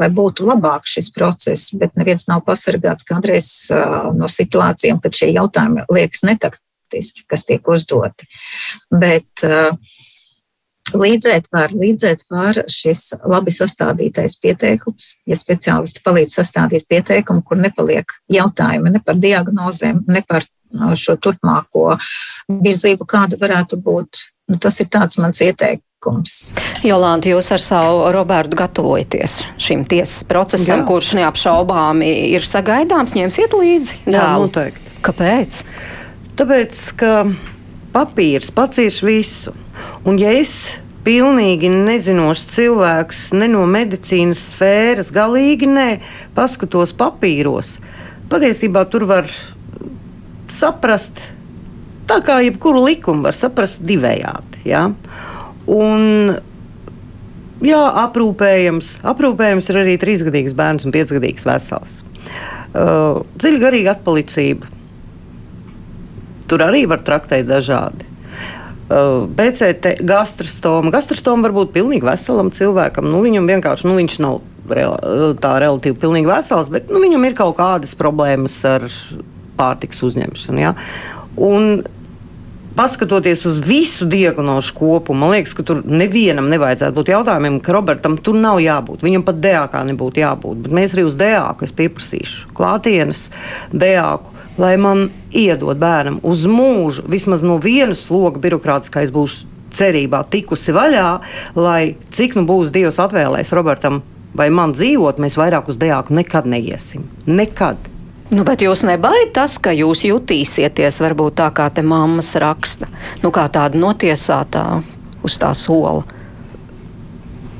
[0.00, 5.34] lai būtu labāk šis process, bet neviens nav pasargāts kādreiz uh, no situācijām, kad šie
[5.34, 6.24] jautājumi liekas
[6.92, 8.26] netaktiski, kas tiek uzdoti.
[8.90, 9.76] Bet uh,
[10.92, 15.14] Līdzēt var, līdzēt var šis labi sastādītais pieteikums.
[15.30, 20.44] Ja speciālisti palīdz sastādīt pieteikumu, kur nepaliek jautājumi ne par diagnozēm, ne par
[20.98, 21.94] šo turpmāko
[22.50, 26.52] virzību, kāda varētu būt, nu, tas ir tāds mans ieteikums likums.
[26.82, 30.86] Jolanta, jūs ar savu Robertu gatavojaties šim tiesas procesam, Jā.
[30.86, 34.02] kurš neapšaubāmi ir sagaidāms, ņemsiet līdzi?
[34.10, 34.80] Jā, noteikti.
[35.02, 35.62] Kāpēc?
[36.38, 37.12] Tāpēc, ka
[37.92, 39.52] papīrs pacieš visu.
[40.08, 45.88] Un ja es pilnīgi nezinošs cilvēks, ne no medicīnas sfēras, galīgi nē,
[46.36, 47.76] paskatos papīros,
[48.32, 49.28] patiesībā tur var
[50.52, 51.24] saprast,
[52.08, 54.62] tā kā jebkuru likumu var saprast divējādi.
[54.68, 54.86] Ja?
[55.70, 56.36] Un,
[57.66, 62.00] jā, aprūpējams, aprūpējams ir arī trīsgadīgs bērns un piecgadīgs vesels.
[62.72, 64.71] Uh, Dziļgarīga atpalicība.
[66.52, 68.04] Tur arī var traktēt dažādi.
[68.92, 70.92] Uh, BCT, gastrostoma.
[70.92, 73.08] Gastrostoma var būt pilnīgi veselam cilvēkam.
[73.08, 74.42] Nu, viņam vienkārši nu, viņš nav
[75.42, 78.84] tā relatīvi pilnīgi vesels, bet nu, viņam ir kaut kādas problēmas ar
[79.58, 80.60] pārtiks uzņemšanu.
[80.60, 80.74] Ja?
[81.40, 81.82] Un
[82.76, 88.16] paskatoties uz visu diagnožu kopumu, man liekas, ka tur nevienam nevajadzētu būt jautājumiem, ka Robertam
[88.16, 89.04] tur nav jābūt.
[89.04, 90.62] Viņam pat dēkā nebūtu jābūt.
[90.66, 93.28] Bet mēs arī uz dēku pieprasīšu klātienes
[93.72, 94.31] dēku.
[94.60, 101.08] Lai man iedod bērnam uz mūžu, vismaz no vienas sloga birokrātiskais būs cerībā tikusi vaļā,
[101.56, 104.02] lai cik nu būs Dievs atvēlējis Robertam
[104.36, 107.06] vai man dzīvot, mēs vairāk uz dēku nekad neiesim.
[107.28, 107.80] Nekad.
[108.32, 112.88] Nu, bet jūs nebaidat tas, ka jūs jutīsieties varbūt tā, kā te mammas raksta,
[113.20, 114.64] nu, kā tāda notiesātā
[115.22, 116.00] uz tā sola.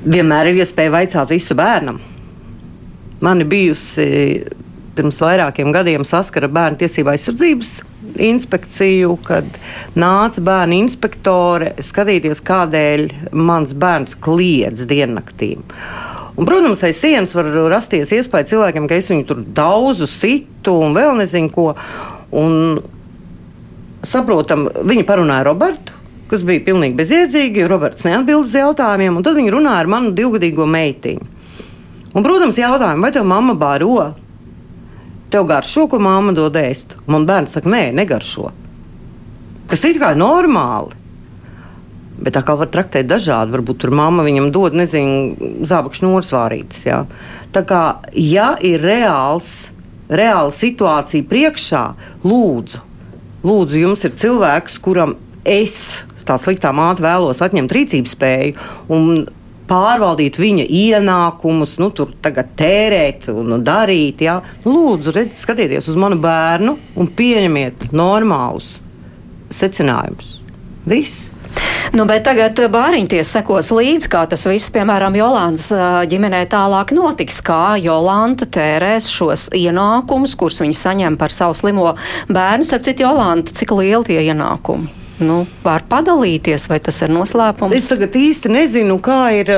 [0.03, 2.01] Vienmēr ir iespēja vaicāt visu bērnam.
[3.23, 4.07] Man ir bijusi
[4.97, 7.73] pirms vairākiem gadiem saskara bērnu tiesību aizsardzības
[8.23, 9.47] inspekciju, kad
[9.99, 15.65] nāca bērnu inspektore skatīties, kādēļ mans bērns kliedz diennaktīm.
[16.33, 20.97] Un, protams, aiz sienas var rasties iespēja cilvēkiem, ka es viņu tur daudzu, situ un
[20.97, 21.67] vēl nezinu ko.
[22.33, 22.81] Un
[24.09, 25.93] saprotam, viņi parunāja Robertu,
[26.33, 30.65] kas bija pilnīgi bezjēdzīgi, Roberts neatbild uz jautājumiem, un tad viņi runāja ar manu divgadīgo
[30.65, 31.29] meitiņu.
[32.13, 34.13] Un, protams, jautājumu, vai tev mamma bāro?
[35.33, 36.99] Tev garšo, ko mamma dod ēst.
[37.09, 38.51] Man bērns saka, nē, negaršo.
[39.71, 40.99] Tas ir kā normāli.
[42.23, 46.85] Bet tā kā var traktēt dažādi, varbūt tur mamma viņam dod, nezinu, zābakšu norsvārītas.
[46.87, 47.01] Ja?
[47.55, 49.73] Tā kā, ja ir reāls,
[50.13, 51.83] reāla situācija priekšā,
[52.23, 52.83] lūdzu,
[53.43, 55.17] lūdzu, jums ir cilvēks, kuram
[55.49, 58.69] es, tā sliktā māte, vēlos atņemt rīcības spēju.
[58.93, 59.25] Un,
[59.73, 64.25] pārvaldīt viņa ienākumus, nu, tur tagad tērēt un darīt.
[64.27, 64.41] Ja?
[64.67, 68.77] Nu, lūdzu, redz, skatieties uz manu bērnu un pieņemiet normālus
[69.53, 70.39] secinājumus.
[70.89, 71.31] Viss.
[71.93, 75.67] Nu, bet tagad bāriņties sekos līdzi, kā tas viss, piemēram, Jolantas
[76.09, 81.93] ģimenē tālāk notiks, kā Jolanta tērēs šos ienākumus, kurus viņa saņem par savu slimo
[82.33, 82.65] bērnu.
[82.67, 85.02] Starp citu, Jolanta, cik lieli tie ienākumi?
[85.27, 87.75] Nu, var padalīties, vai tas ir noslēpums?
[87.77, 89.53] Es tagad īsti nezinu, kā ir,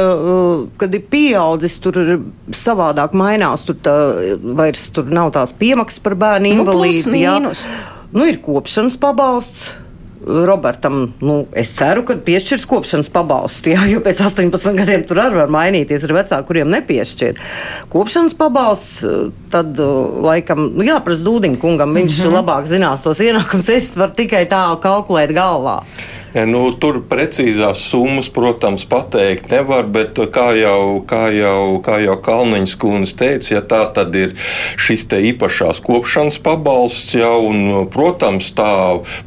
[0.81, 2.13] kad ir pieaudzis, tur ir
[2.55, 3.97] savādāk mainās, tur tā,
[4.61, 7.15] vairs tur nav tās piemaksas par bērnu invalīdu.
[7.45, 7.55] Nu,
[8.15, 9.73] nu, ir kopšanas pabalsts
[10.25, 13.75] Robertam, nu, es ceru, ka piešķirs kopšanas pabalstu.
[13.75, 16.07] Jā, jo pēc 18 gadiem tur arī var mainīties.
[16.07, 17.41] Ir vecāki, kuriem nepiešķir
[17.93, 19.05] kopšanas pabalsts.
[19.53, 19.79] Tad,
[20.25, 22.37] laikam, nu, jāprasa Dūdiņa kungam, viņš mm -hmm.
[22.41, 23.69] labāk zinās tos ienākumus.
[23.75, 25.83] Es varu tikai tā kalkulēt galvā.
[26.35, 32.73] Nu, tur precīzās summas, protams, pateikt nevar, bet kā jau, kā jau, kā jau Kalniņš
[32.83, 34.35] kundze teica, ja tā tad ir
[34.81, 38.67] šis te īpašās kopšanas pabalsts, ja, un, protams, tā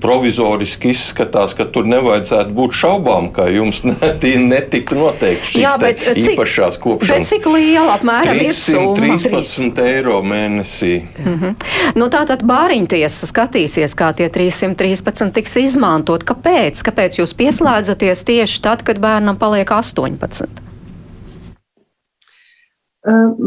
[0.03, 3.85] provizoriski izskatās, ka tur nevajadzētu būt šaubām, ka jums
[4.51, 7.23] netiktu noteikti šīs Jā, bet, cik, īpašās kopšanas.
[7.23, 10.93] Bet cik liela apmēram 313 eiro mēnesī.
[11.23, 11.55] Mm -hmm.
[11.95, 16.27] nu, tā tad bāriņtiesa skatīsies, kā tie 313 tiks izmantot.
[16.27, 16.83] Kāpēc?
[16.83, 16.96] Kāpēc?
[16.97, 20.49] Kāpēc jūs pieslēdzaties tieši tad, kad bērnam paliek 18?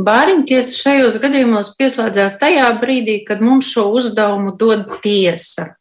[0.07, 5.75] Bāriņtiesa šajos gadījumos pieslēdzās tajā brīdī, kad mums šo uzdevumu dod tiesa.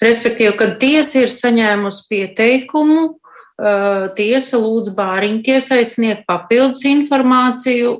[0.00, 3.04] Respektīvi, kad tiesa ir saņēmusi pieteikumu,
[4.16, 7.98] tiesa lūdz bāriņtiesai sniegt papildus informāciju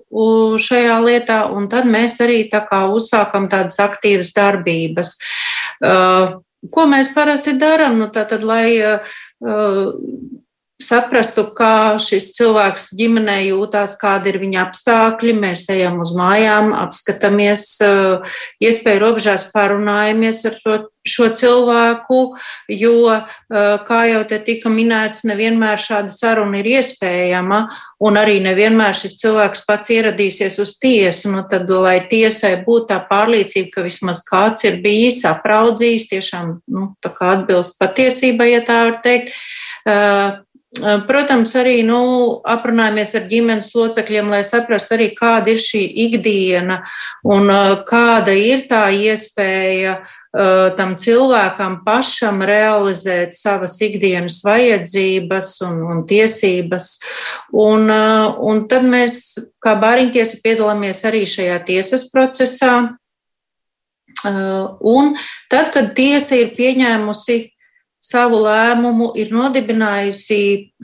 [0.65, 5.19] šajā lietā, un tad mēs arī tā kā uzsākam tādas aktīvas darbības.
[6.69, 7.97] Ko mēs parasti darām?
[8.03, 9.93] Nu, tātad, lai uh,
[10.85, 15.35] saprastu, kā šis cilvēks ģimenē jūtās, kādi ir viņa apstākļi.
[15.41, 22.21] Mēs ejam uz mājām, apskatāmies, eh, iespēju robežās parunājamies ar šo, šo cilvēku,
[22.69, 27.69] jo, eh, kā jau te tika minēts, nevienmēr šāda saruna ir iespējama,
[28.01, 31.31] un arī nevienmēr šis cilvēks pats ieradīsies uz tiesu.
[31.31, 36.95] Nu, tad, lai tiesai būtu tā pārliecība, ka vismaz kāds ir bijis apraudzījis, tiešām nu,
[37.05, 39.33] atbilst patiesībai, ja tā var teikt.
[40.79, 41.99] Protams, arī nu,
[42.47, 46.77] aprunājamies ar ģimenes locekļiem, lai saprastu arī, kāda ir šī ikdiena
[47.27, 47.51] un
[47.89, 49.97] kāda ir tā iespēja
[50.79, 56.89] tam cilvēkam pašam realizēt savas ikdienas vajadzības un, un tiesības.
[57.51, 62.95] Un, un tad mēs, kā bāriņtiesa, piedalāmies arī šajā tiesas procesā.
[64.23, 65.17] Un
[65.51, 67.43] tad, kad tiesa ir pieņēmusi
[68.01, 70.41] savu lēmumu ir nodibinājusi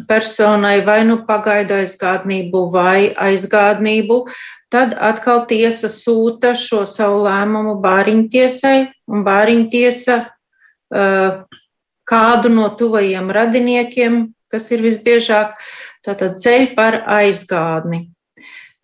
[0.09, 4.20] personai vai nu pagaidu aizgādnību vai aizgādnību,
[4.72, 10.18] tad atkal tiesa sūta šo savu lēmumu bāriņtiesai, un bāriņtiesa
[12.07, 14.20] kādu no tuvajiem radiniekiem,
[14.52, 15.57] kas ir visbiežāk,
[16.07, 18.11] tātad ceļ par aizgādni.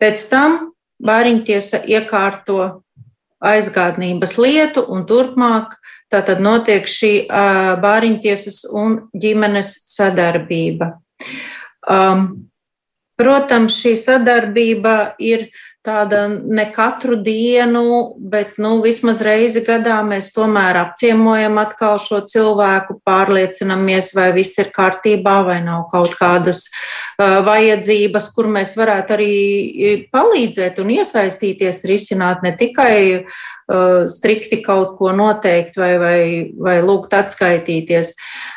[0.01, 0.57] Pēc tam
[1.03, 2.81] bāriņtiesa iekārto
[3.43, 5.77] aizgādnības lietu un turpmāk
[6.13, 7.25] Tātad notiek šī
[7.83, 10.91] bāriņtiesas un ģimenes sadarbība.
[11.89, 12.51] Um,
[13.19, 15.47] protams, šī sadarbība ir
[15.83, 23.01] tāda ne katru dienu, bet nu, vismaz reizi gadā mēs tomēr apciemojam atkal šo cilvēku,
[23.05, 29.33] pārliecinamies, vai viss ir kārtībā, vai nav kaut kādas uh, vajadzības, kur mēs varētu arī
[30.15, 36.19] palīdzēt un iesaistīties, risināt ne tikai uh, strikti kaut ko noteikt vai, vai,
[36.55, 38.15] vai lūgt atskaitīties.
[38.15, 38.52] Uh,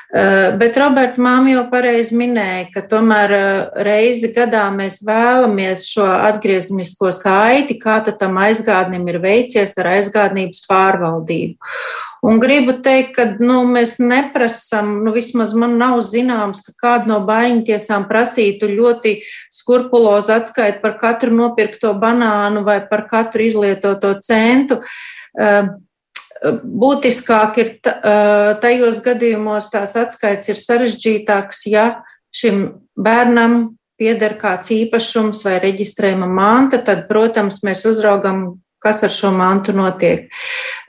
[0.56, 7.10] bet Roberta māma jau pareizi minēja, ka tomēr uh, reizi gadā mēs vēlamies šo atgrieznisko
[7.12, 11.72] saiti, kā tam aizgādnim ir veicies ar aizgādnības pārvaldību.
[12.26, 17.20] Un gribu teikt, ka nu, mēs neprasām, nu, vismaz man nav zināms, ka kāda no
[17.28, 19.18] bāriņtiesām prasītu ļoti
[19.54, 24.80] skrupulozu atskaitu par katru nopirkto banānu vai par katru izlietoto centu.
[25.36, 25.74] Uh,
[26.46, 27.72] Būtiskāk ir
[28.62, 31.86] tajos gadījumos tās atskaits ir sarežģītāks, ja
[32.34, 39.32] šim bērnam pieder kāds īpašums vai reģistrējama manta, tad, protams, mēs uzraugam, kas ar šo
[39.34, 40.28] mantu notiek.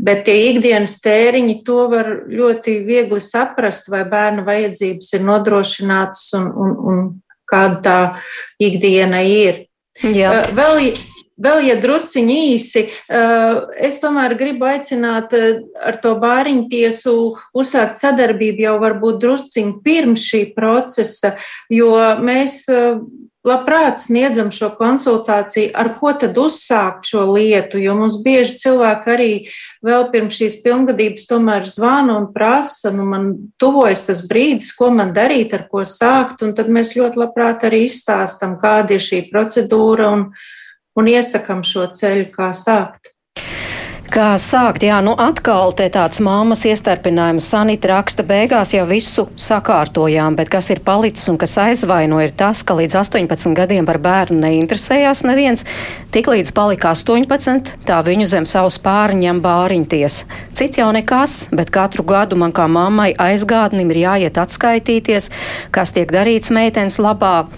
[0.04, 6.52] Bet tie ikdienas tēriņi to var ļoti viegli saprast, vai bērna vajadzības ir nodrošinātas un,
[6.52, 7.08] un, un
[7.48, 8.00] kāda tā
[8.62, 9.64] ikdiena ir.
[10.04, 10.44] Jā.
[10.54, 10.92] Vēl,
[11.38, 12.82] Vēl, ja drusciņi īsi,
[13.88, 17.14] es tomēr gribu aicināt ar to bāriņu tiesu
[17.54, 21.36] uzsākt sadarbību jau varbūt drusciņi pirms šī procesa,
[21.70, 21.94] jo
[22.26, 22.64] mēs
[23.48, 29.30] labprāt sniedzam šo konsultāciju, ar ko tad uzsākt šo lietu, jo mums bieži cilvēki arī
[29.86, 35.14] vēl pirms šīs pilngadības tomēr zvana un prasa, nu man tuvojas tas brīdis, ko man
[35.16, 40.12] darīt, ar ko sākt, un tad mēs ļoti labprāt arī izstāstam, kāda ir šī procedūra
[40.18, 40.30] un,
[40.98, 43.14] un iesakam šo ceļu, kā sākt.
[44.08, 44.86] Kā sākt?
[44.88, 47.44] Jā, nu atkal te tāds māmas iestarpinājums.
[47.44, 52.62] Sanita raksta beigās jau visu sakārtojām, bet kas ir palicis un kas aizvaino ir tas,
[52.64, 55.66] ka līdz 18 gadiem par bērnu neinteresējās neviens.
[56.16, 60.22] Tiklīdz palika 18, tā viņu zem savu spāru ņem bāriņties.
[60.56, 65.28] Cits jau nekas, bet katru gadu man kā mammai aizgādnim ir jāiet atskaitīties,
[65.76, 67.50] kas tiek darīts meitenes labā.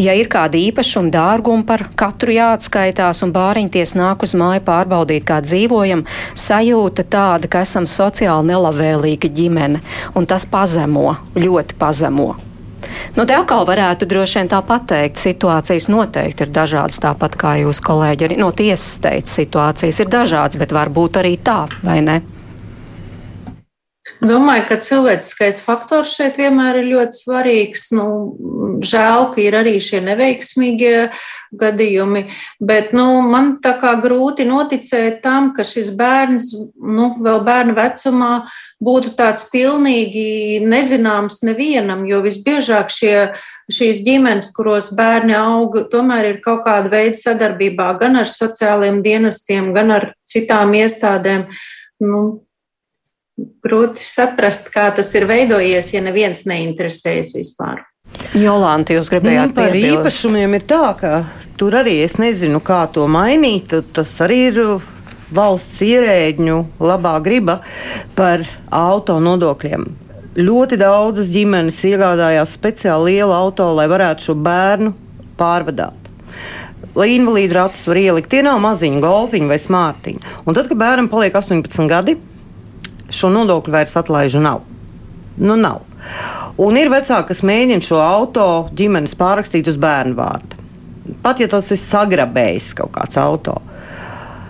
[0.00, 5.42] Ja ir kādi īpašumi dārgumi par katru jāatskaitās un bāriņties nāk uz māju pārbaudīt, kā
[5.44, 9.80] dzīvojam, viņiem sajūta tāda, ka esam sociāli nelabvēlīga ģimene,
[10.14, 12.36] un tas pazemo, ļoti pazemo.
[13.16, 17.80] Nu, te atkal varētu droši vien tā pateikt, situācijas noteikti ir dažādas, tāpat kā jūs
[17.82, 22.20] kolēģi arī no tiesas teica, situācijas ir dažādas, bet varbūt arī tā, vai ne?
[24.18, 27.84] Domāju, ka cilvēciskais faktors šeit vienmēr ir ļoti svarīgs.
[27.94, 28.06] Nu,
[28.82, 31.10] žēl, ka ir arī šie neveiksmīgie
[31.58, 32.24] gadījumi,
[32.58, 38.32] bet nu, man tā kā grūti noticēt tam, ka šis bērns nu, vēl bērnu vecumā
[38.82, 43.14] būtu tāds pilnīgi nezināms nevienam, jo visbiežāk šie,
[43.70, 49.72] šīs ģimenes, kuros bērni aug, tomēr ir kaut kāda veida sadarbībā gan ar sociālajiem dienestiem,
[49.78, 51.48] gan ar citām iestādēm.
[52.02, 52.47] Nu,
[53.64, 57.84] grūti saprast, kā tas ir veidojies, ja neviens neinteresējas vispār.
[58.38, 59.98] Jolanta, jūs gribējāt nu, par piebilst.
[59.98, 61.12] īpašumiem ir tā, ka
[61.60, 63.74] tur arī es nezinu, kā to mainīt.
[63.94, 64.60] Tas arī ir
[65.34, 67.60] valsts ierēģņu labā griba
[68.18, 69.86] par auto nodokļiem.
[70.38, 74.94] Ļoti daudzas ģimenes iegādājās speciāli lielu auto, lai varētu šo bērnu
[75.38, 75.96] pārvadāt.
[76.98, 80.22] Lai invalīdu ratus var ielikt, tie nav maziņi golfiņi vai smārtiņi.
[80.46, 82.16] Un tad, kad bērnam paliek 18 gadi,
[83.10, 84.64] šo nodokļu vairs atlaižu nav.
[85.38, 85.84] Nu, nav.
[86.58, 90.58] Un ir vecāki, kas mēģina šo auto ģimenes pārrakstīt uz bērnu vārdu.
[91.22, 93.58] Pat ja tas ir sagrabējis kaut kāds auto.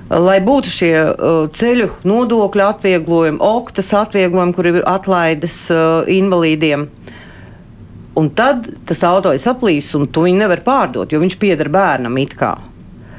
[0.09, 6.87] Lai būtu šie uh, ceļu nodokļu atvieglojumi, oktas atvieglojumi, kur ir atlaides uh, invalīdiem,
[8.17, 12.17] un tad tas auto ir saplīsis, un tu viņu nevar pārdot, jo viņš pieder bērnam
[12.25, 12.55] it kā.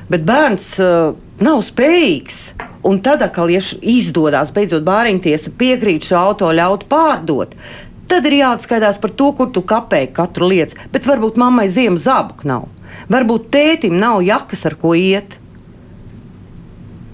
[0.10, 1.14] Bet bērns uh,
[1.46, 2.42] nav spējīgs
[2.84, 7.56] Un tad, kad izdodas beidzot bāriņtiesa piekrīt šo auto ļaut pārdot,
[8.08, 10.80] tad ir jāatskaitās par to, kur tu kapēji katru lietu.
[10.94, 12.70] Bet varbūt mammai ziemas zābaku nav.
[13.12, 15.36] Varbūt tētim nav jakas, ar ko iet.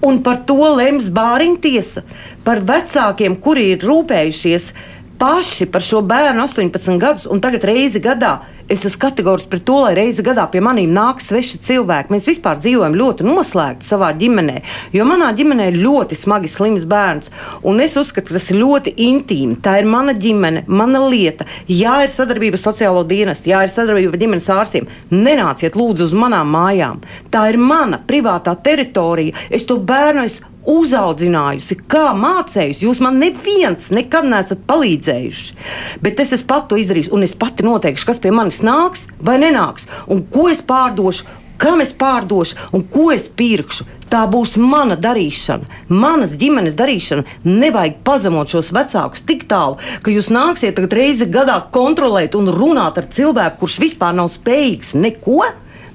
[0.06, 2.04] Un par to lems bāriņtiesa,
[2.46, 4.70] par vecākiem, kuri ir rūpējušies
[5.18, 8.36] paši par šo bērnu 18 gadus un tagad reizi gadā
[8.68, 12.12] es esmu kategorisks pret to, lai reizi gadā pie maniem nāk sveši cilvēki.
[12.14, 14.56] Mēs vispār dzīvojam ļoti noslēgti savā ģimenē,
[14.96, 17.30] jo manā ģimenē ir ļoti smagi slims bērns.
[17.66, 19.58] Un es uzskatu, ka tas ir ļoti intīmi.
[19.62, 21.46] Tā ir mana ģimene, mana lieta.
[21.70, 24.90] Jā, ir sadarbība ar sociālo dienestu, jā, ir sadarbība ar ģimenes ārstiem.
[25.14, 27.04] Nenāciet lūdzu uz manām mājām.
[27.30, 29.36] Tā ir mana privātā teritorija.
[29.50, 32.86] Es to bērnu esmu uzaudzinājusi, kā mācējusi.
[32.86, 35.56] Jūs man neviens nekad neesat palīdzējuši.
[36.04, 39.38] Bet es esmu pat to izdarījusi, un es pati noteikšu, kas pie manis nāks vai
[39.42, 41.26] nenāks, un ko es pārdošu.
[41.56, 43.86] Kam es pārdošu un ko es pirkšu?
[44.12, 47.24] Tā būs mana darīšana, manas ģimenes darīšana.
[47.48, 53.08] Nevajag pazemot šos vecākus tik tālu, ka jūs nāksiet reizi gadā kontrolēt un runāt ar
[53.08, 55.40] cilvēku, kurš vispār nav spējīgs neko.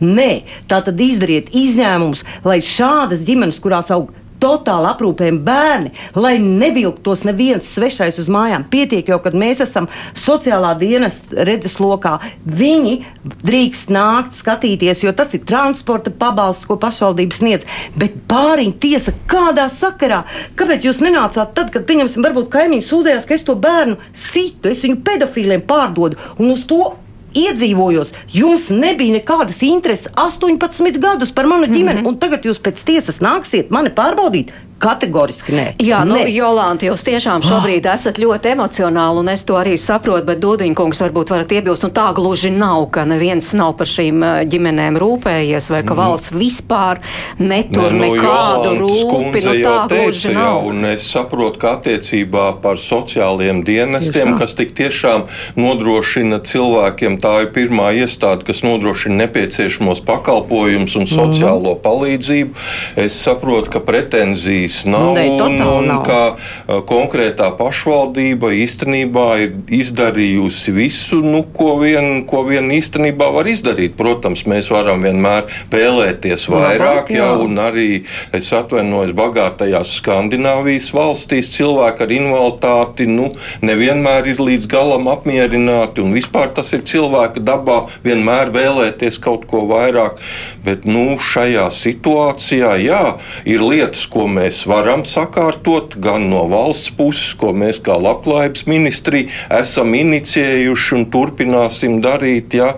[0.02, 0.32] Nē,
[0.66, 4.10] tā tad izdariet izņēmumus, lai šādas ģimenes, kurās aug
[4.42, 8.66] totāli aprūpējam bērni, lai nevilktos neviens svešais uz mājām.
[8.72, 12.18] Pietiek jau, kad mēs esam sociālā dienas redzeslokā.
[12.46, 12.96] Viņi
[13.46, 17.70] drīkst nākt skatīties, jo tas ir transporta pabalsts, ko pašvaldības sniedz.
[18.00, 20.24] Bet pāriņa tiesa kādā sakarā?
[20.60, 24.84] Kāpēc jūs nenācāt tad, kad, pieņemsim, varbūt kaimiņš sūdzējās, ka es to bērnu situ, es
[24.86, 26.84] viņu pedofīliem pārdodu un uz to
[27.38, 32.08] iedzīvojos, jums nebija nekādas intereses 18 gadus par manu ģimeni, mm -hmm.
[32.08, 34.52] un tagad jūs pēc tiesas nāksiet mani pārbaudīt.
[34.82, 35.66] Kategoriski nē.
[35.84, 36.26] Jā, nu, nē.
[36.34, 37.94] Jolanta, jūs tiešām šobrīd oh.
[37.94, 42.08] esat ļoti emocionāli, un es to arī saprotu, bet Dūdiņkungs varbūt varat iebilst, un tā
[42.18, 46.00] gluži nav, ka neviens nav par šīm ģimenēm rūpējies, vai ka mm.
[46.02, 47.02] valsts vispār
[47.38, 49.44] netur ne, nu, nekādu rūpi.
[49.46, 50.42] Nu, tā gluži nav.
[50.42, 55.28] Jā, un es saprotu, ka attiecībā par sociāliem dienestiem, kas tik tiešām
[55.62, 61.84] nodrošina cilvēkiem, tā ir pirmā iestāde, kas nodrošina nepieciešamos pakalpojumus un sociālo mm.
[61.86, 62.68] palīdzību.
[63.06, 64.86] Es saprotu, ka pretenzijas bijis.
[64.86, 66.04] Nav, ne, un, nav.
[66.06, 73.96] ka konkrētā pašvaldība īstenībā ir izdarījusi visu, nu, ko, vien, ko vien īstenībā var izdarīt.
[73.98, 77.26] Protams, mēs varam vienmēr vēlēties vairāk, Labāk, jā.
[77.26, 77.90] jā, un arī
[78.34, 86.16] es atvainojos bagātajās Skandināvijas valstīs cilvēki ar invaliditāti nu, nevienmēr ir līdz galam apmierināti, un
[86.16, 90.20] vispār tas ir cilvēka dabā vienmēr vēlēties kaut ko vairāk.
[90.66, 93.04] Bet nu, šajā situācijā, jā,
[93.50, 98.68] ir lietas, ko mēs mēs varam sakārtot gan no valsts puses, ko mēs kā labklājības
[98.68, 102.54] ministrija esam inicijējuši un turpināsim darīt.
[102.54, 102.78] Ja?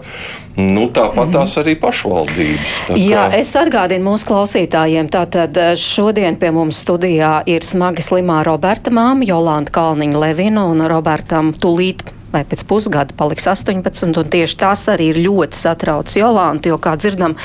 [0.56, 2.74] Nu, tāpat tās arī pašvaldības.
[2.88, 3.38] Tā Jā, kā...
[3.40, 5.10] es atgādinu mūsu klausītājiem.
[5.10, 10.86] Tātad eh, šodien pie mums studijā ir smagi slimā Roberta māma Jolanta Kalniņa Levina un
[10.88, 16.74] Robertam Tulīt vai pēc pusgada paliks 18, un tieši tas arī ir ļoti satrauc Jolantu,
[16.74, 17.36] jo, kā dzirdam,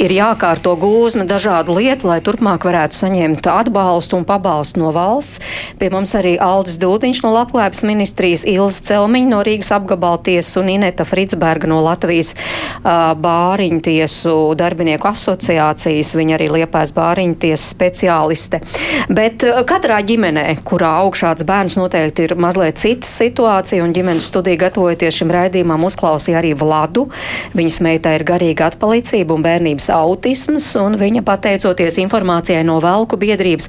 [0.00, 5.40] ir jākārto gūzme dažādu lietu, lai turpmāk varētu saņemt atbalstu un pabalstu no valsts.
[5.80, 11.06] Pie mums arī Aldis Dūdiņš no Labklājības ministrijas, Ilza Celmiņa no Rīgas apgabaltiesas un Ineta
[11.08, 16.14] Fritsberga no Latvijas uh, bāriņtiesu darbinieku asociācijas.
[16.18, 18.60] Viņa arī liepais bāriņtiesas speciāliste.
[19.08, 25.20] Bet katrā ģimenē, kurā augšāds bērns noteikti ir mazliet cita situācija un ģimenes studiju gatavojoties
[25.20, 27.06] šim raidījumam, uzklausīja arī Vladu.
[27.54, 33.68] Viņas meitai ir garīga atpalicība un bērnības autisms, un viņa pateicoties informācijai no Velku biedrības,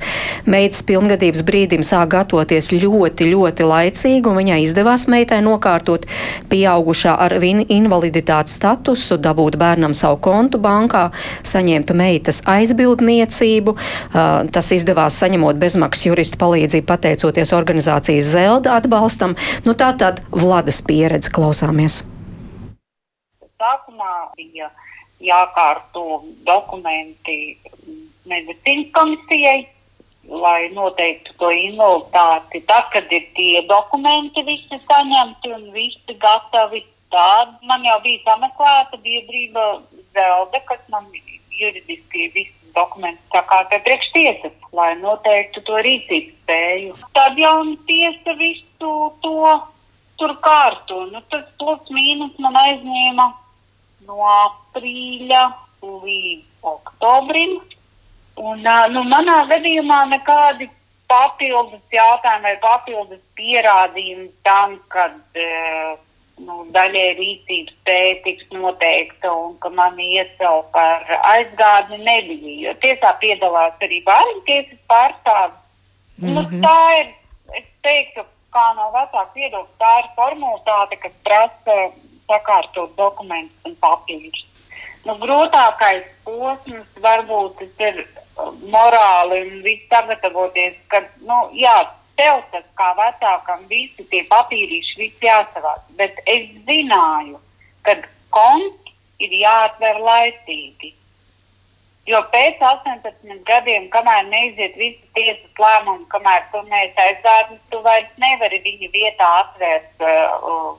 [0.49, 6.07] meitas pilngadības brīdim sāk gatavoties ļoti, ļoti laicīgi, un viņai izdevās meitai nokārtot
[6.49, 11.09] pieaugušā ar invaliditātes statusu, dabūt bērnam savu kontu bankā,
[11.45, 13.75] saņemt meitas aizbildniecību.
[14.55, 19.35] Tas izdevās saņemot bezmaksas jurista palīdzību, pateicoties organizācijas Zelda atbalstam.
[19.67, 21.97] Nu, tā tad Vlada Vladas pieredzi klausāmies.
[23.59, 24.69] Sākumā bija
[25.19, 27.57] jākārto dokumenti
[28.31, 29.65] medicīnas komisijai,
[30.45, 32.63] lai noteiktu to invaliditāti.
[32.71, 39.03] Tad, kad ir tie dokumenti visi saņemti un visi gatavi, tad man jau bija sameklēta
[39.03, 39.67] biedrība
[40.15, 41.11] Zelde, kas man
[41.59, 46.99] juridiski visus dokumentus sakārtoja priekš tiesas, lai noteiktu to rīcības spēju.
[47.11, 47.57] Tad jau
[47.91, 49.39] tiesa visu to
[50.19, 51.05] tur kārtu.
[51.11, 53.27] Nu, tas plus mīnus man aizņēma
[54.07, 55.43] no aprīļa
[55.85, 57.59] līdz oktobrim.
[58.35, 60.67] Un, nu, manā gadījumā nekādi
[61.07, 65.07] papildus jautājumi vai papildus pierādījumi tam, ka
[66.43, 72.55] nu, daļai rīcības spēja tiks noteikta un ka mani iecel par aizgādni nebija.
[72.65, 75.61] Jo tiesā piedalās arī bērnu tiesas pārstāvis.
[76.17, 76.33] Mm -hmm.
[76.33, 76.63] nu, mhm.
[76.65, 77.07] tā ir,
[77.59, 78.25] es teiktu,
[78.55, 81.77] kā no vecāka viedokļa, tā ir formalitāte, kas prasa
[82.29, 84.45] sakārtot dokumentus un papīrus.
[85.05, 91.75] Nu, grūtākais posms varbūt ir uh, morāli un viss sagatavoties, ka, nu, jā,
[92.17, 97.37] tev tas kā vecākam visi tie papīrīši, viss jāsavāc, bet es zināju,
[97.85, 97.99] ka
[98.33, 100.95] konts ir jāatver laicīgi.
[102.05, 108.11] Jo pēc 18 gadiem, kamēr neiziet visi tiesas lēmumi, kamēr tu neesi aizvērts, tu vairs
[108.21, 110.75] nevari viņa vietā atvērt uh,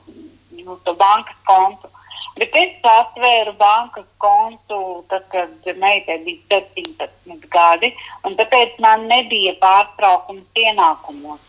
[0.61, 1.91] nu, to bankas kontu.
[2.37, 4.79] Bet es atvēru bankas kontu,
[5.11, 7.91] tad, kad meitai bija 17 gadi,
[8.23, 11.43] un tāpēc man nebija pārtraukums ienākumos.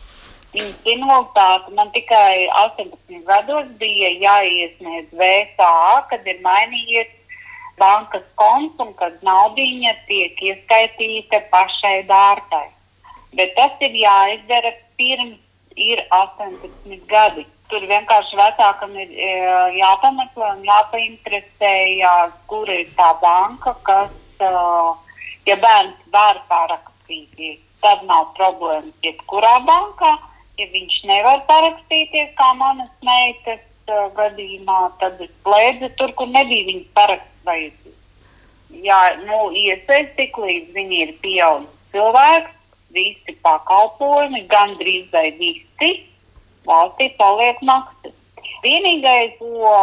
[0.56, 5.74] Viņas invaliditāte man tikai 18 gados bija jāiesniedz VSA,
[6.10, 7.14] kad ir mainījies
[7.80, 12.66] bankas konts un kad naudiņa tiek ieskaitīta pašai dārtai.
[13.36, 15.38] Bet tas ir jāizdara pirms
[15.76, 17.46] ir 18 gadi.
[17.68, 19.32] Tur vienkārši vecākam ir e,
[19.76, 24.52] jāpameklē un jāpainteresējas, kur ir tā banka, kas, e,
[25.50, 30.16] ja bērns var parakstīties, tad nav problēmas jebkurā bankā.
[30.58, 36.66] Ja viņš nevar parakstīties, kā manas meitas uh, gadījumā, tad es slēdzu tur, kur nebija
[36.66, 37.96] viņas paraksts vajadzīgs.
[38.84, 42.54] Jā, nu, iespējas tik līdz viņi ir pieauguši cilvēki,
[42.92, 45.90] visi pakalpojumi, gandrīz vai visi
[46.68, 48.14] valstī paliek maksas.
[48.64, 49.74] Vienīgais, ko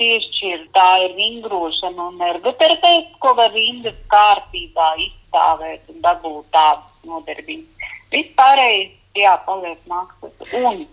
[0.00, 7.90] piešķir, tā ir vingrošana un ergoterapeits, ko var rindas kārtībā izstāvēt un dabūt tādas nodarbības.
[8.14, 10.54] Vispārējais, jā, paliek maksas.
[10.56, 10.86] Un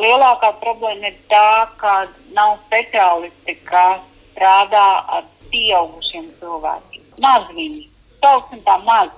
[0.00, 1.96] lielākā problēma ir tā, ka
[2.36, 4.00] nav speciālisti, kas
[4.30, 4.88] strādā
[5.18, 7.06] ar pieaugušiem cilvēkiem.
[7.24, 7.86] Maz viņi,
[8.22, 9.10] sauksim tā maz.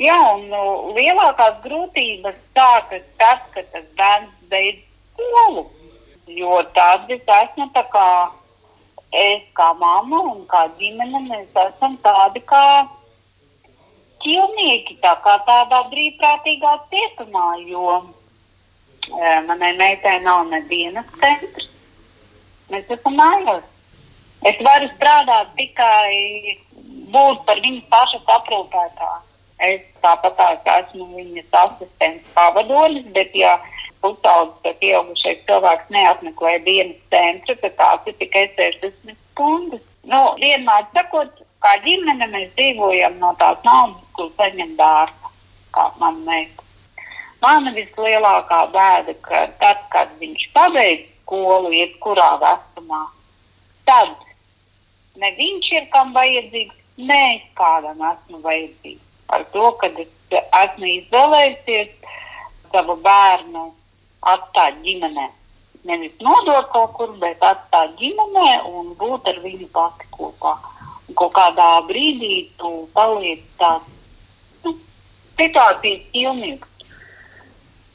[0.00, 0.62] Jā, un nu,
[0.96, 4.80] lielākās grūtības sākas tad, kad tas bērns beidz
[5.12, 5.66] skolu.
[6.30, 8.06] Jo tad es esmu tā kā
[9.12, 12.64] es kā mamma un kā ģimene, mēs esam tādi kā
[14.22, 21.68] ķilnieki, tā kā tādā brīvprātīgā cietumā, jo e, manai meitai nav nedienas centrs.
[22.70, 23.66] Mēs esam mājās.
[24.48, 26.56] Es varu strādāt tikai
[27.12, 29.26] būt par viņas pašas aprūpētāju.
[29.60, 33.58] Es tāpat esmu viņas asistents pavadonis, bet ja
[34.00, 39.84] pusaudzis vai pieaugušais cilvēks neapmeklē dienas centru, tad tās ir tikai 60 stundas.
[40.08, 45.34] Nu, vienmēr sakot, kā ģimene mēs dzīvojam no tās naudas, ko saņem dārza,
[45.76, 46.64] kā man meita.
[47.44, 53.04] Mana vislielākā bēda, ka tad, kad viņš pabeidz skolu, jebkurā vecumā,
[53.88, 54.16] tad
[55.16, 59.06] ne viņš ir kam vajadzīgs, ne es kādam esmu vajadzīgs.
[59.30, 60.08] Ar to, ka es
[60.38, 61.92] esmu izvēlējusies
[62.70, 63.68] savu bērnu
[64.32, 65.28] atstāt ģimenē.
[65.88, 70.56] Nevis nodot kaut kur, bet atstāt ģimenē un būt ar viņu pati kopā.
[71.08, 73.88] Un kaut kādā brīdī tu paliec tāds
[74.64, 74.74] nu,
[75.40, 76.68] situācijas pilnīgs.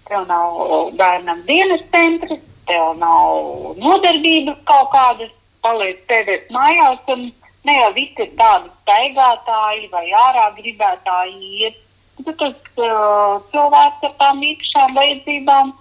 [0.05, 5.31] Tev nav bērnam dienas centrs, tev nav nodarbības kaut kādas,
[5.65, 7.25] paliec sēdēt mājās un
[7.65, 11.81] ne jau visi ir tādi staigātāji vai ārā gribētāji iet.
[12.25, 15.73] Bet tas uh, cilvēks ar tām īpašām vajadzībām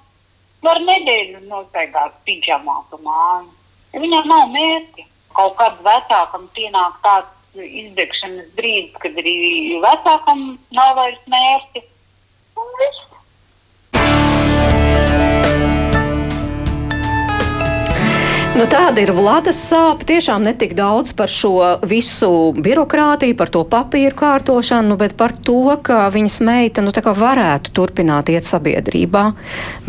[0.64, 3.52] var nedēļu nostaigāt pidžamā pa māju.
[3.94, 5.06] Viņam nav mērķa.
[5.34, 9.34] Kaut kad vecākam pienāk tāds izdegšanas brīdis, kad arī
[9.82, 11.82] vecākam nav vairs mērķa.
[12.62, 13.13] Un viss.
[18.54, 20.06] Nu, tāda ir Vladas sāpe.
[20.06, 25.74] Tiešām ne tik daudz par šo visu birokrātiju, par to papīru kārtošanu, bet par to,
[25.82, 29.24] ka viņas meita nu, varētu turpināt iet sabiedrībā.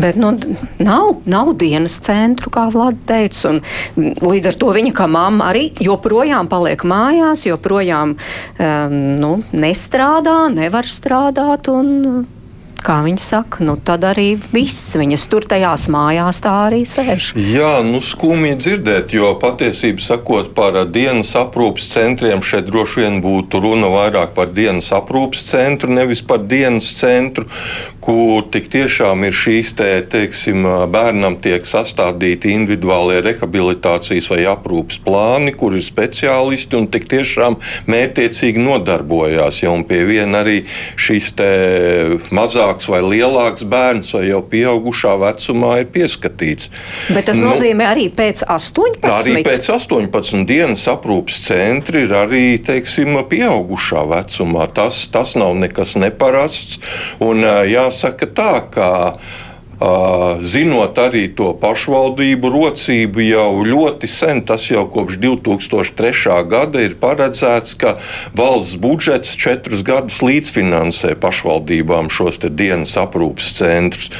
[0.01, 0.33] Bet nu,
[0.81, 3.53] nav, nav dienas centru, kā Vlada teica.
[4.01, 10.89] Līdz ar to viņa kā mamma arī joprojām paliek mājās, joprojām um, nu, nestrādā, nevar
[10.89, 11.69] strādāt.
[11.69, 12.25] Un,
[12.85, 17.31] kā viņi saka, nu tad arī viss viņas tur tajās mājās tā arī sēž.
[17.39, 23.61] Jā, nu skumji dzirdēt, jo patiesībā sakot par dienas aprūpas centriem, šeit droši vien būtu
[23.63, 27.47] runa vairāk par dienas aprūpas centru, nevis par dienas centru,
[28.05, 35.55] kur tik tiešām ir šīs te, teiksim, bērnam tiek sastādīti individuālie rehabilitācijas vai aprūpas plāni,
[35.57, 37.57] kur ir speciālisti un tik tiešām
[37.89, 39.63] mērķiecīgi nodarbojās.
[39.63, 40.61] Ja, un pie viena arī
[41.01, 41.33] šīs
[42.35, 46.69] mazāk mazāks vai lielāks bērns, vai jau pieaugušā vecumā ir pieskatīts.
[47.13, 49.03] Bet tas nu, nozīmē arī pēc 18.
[49.05, 54.67] Arī pēc 18 dienas aprūpas centri ir arī, teiksim, pieaugušā vecumā.
[54.73, 56.79] Tas, tas nav nekas neparasts.
[57.19, 58.89] Un jāsaka tā, ka
[60.39, 66.35] Zinot arī to pašvaldību rocību jau ļoti sen, tas jau kopš 2003.
[66.47, 67.97] gada ir paredzēts, ka
[68.37, 74.11] valsts budžets četrus gadus līdzfinansē pašvaldībām šos dienas aprūpas centrus.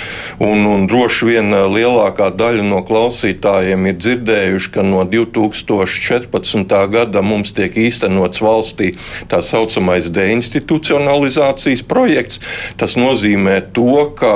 [0.44, 6.76] Un, un droši vien lielākā daļa no klausītājiem ir dzirdējuši, ka no 2014.
[6.92, 8.92] gada mums tiek īstenots valstī
[9.32, 12.44] tā saucamais deinstitucionalizācijas projekts.
[12.76, 14.36] Tas nozīmē to, ka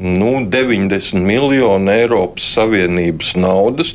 [0.00, 3.94] nu, 90 miljoni Eiropas Savienības naudas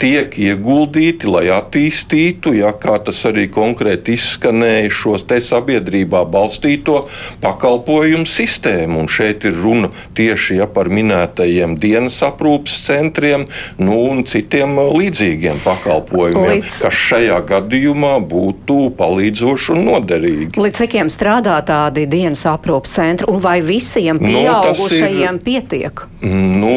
[0.00, 7.04] tiek ieguldīti, lai attīstītu, ja, kā tas arī konkrēti izskanēja, te sabiedrībā balstīto
[7.42, 9.02] pakalpojumu sistēmu.
[9.04, 13.46] Un šeit ir runa tieši ja, par minētajiem dienas aprūpas centriem
[13.80, 16.80] nu, un citiem līdzīgiem pakalpojumiem, Līdz...
[16.86, 20.50] kas šajā gadījumā būtu palīdzoši un noderīgi.
[20.60, 25.40] Līdz cikiem strādā tādi dienas aprūpas centri un vai visiem pieaugušajiem?
[25.40, 26.04] Nu, pietiek?
[26.24, 26.76] Nu,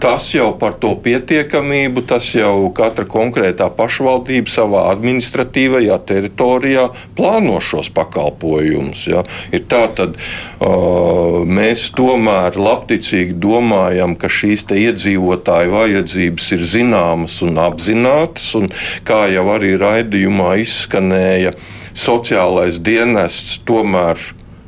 [0.00, 7.90] Tas jau par to pietiekamību, tas jau katra konkrētā pašvaldība savā administratīvajā teritorijā plāno šos
[7.94, 9.06] pakalpojumus.
[9.10, 9.22] Ja.
[9.54, 17.60] Ir tā, tad uh, mēs tomēr labticīgi domājam, ka šīs iedzīvotāju vajadzības ir zināmas un
[17.60, 18.70] apzinātas, un
[19.06, 21.54] kā jau arī raidījumā izskanēja,
[21.94, 24.18] sociālais dienests tomēr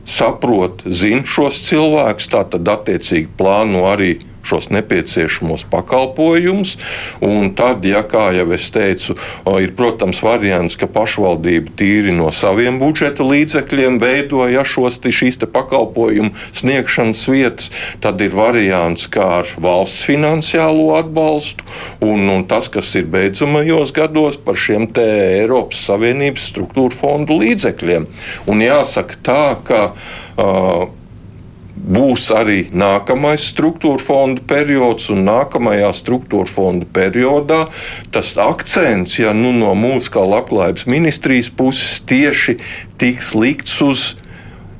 [0.07, 4.15] saprot, zina šos cilvēkus, tātad attiecīgi plāno arī
[4.47, 6.77] šos nepieciešamos pakalpojumus.
[7.25, 9.17] Un tad, ja, kā jau es teicu,
[9.63, 17.23] ir, protams, variants, ka pašvaldība tīri no saviem budžeta līdzekļiem veidoja šos šīs pakalpojumu sniegšanas
[17.31, 17.71] vietas,
[18.03, 21.67] tad ir variants kā ar valsts finansiālo atbalstu,
[22.05, 28.07] un, un tas, kas ir beidzamajos gados par šiem Eiropas Savienības struktūra fondu līdzekļiem.
[28.51, 30.87] Un jāsaka tā, ka uh,
[31.77, 37.67] būs arī nākamais struktūra fondu periods, un nākamajā struktūra fondu periodā
[38.15, 42.59] tas akcents, ja nu no mūsu kā labklājības ministrijas puses tieši
[43.01, 44.07] tiks likts uz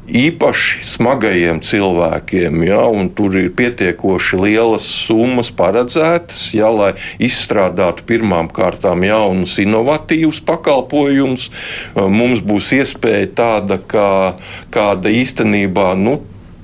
[0.07, 6.93] īpaši smagajiem cilvēkiem, ja, un tur ir pietiekoši lielas summas paredzētas, ja, lai
[7.23, 11.51] izstrādātu pirmām kārtām jaunus, inovatīvus pakalpojumus.
[11.97, 14.39] Mums būs iespēja tāda, kā,
[14.75, 15.93] kāda īstenībā.
[15.99, 16.21] Nu,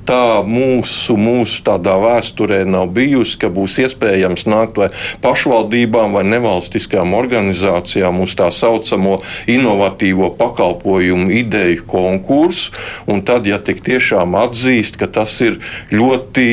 [0.08, 4.90] tā mūsu, mūsu tādā vēsturē nav bijusi, ka būs iespējams nākt vai
[5.24, 12.72] pašvaldībām vai nevalstiskām organizācijām uz tā saucamo inovatīvo pakalpojumu ideju konkursu.
[13.10, 15.60] Un tad, ja tik tiešām atzīst, ka tas ir
[15.94, 16.48] ļoti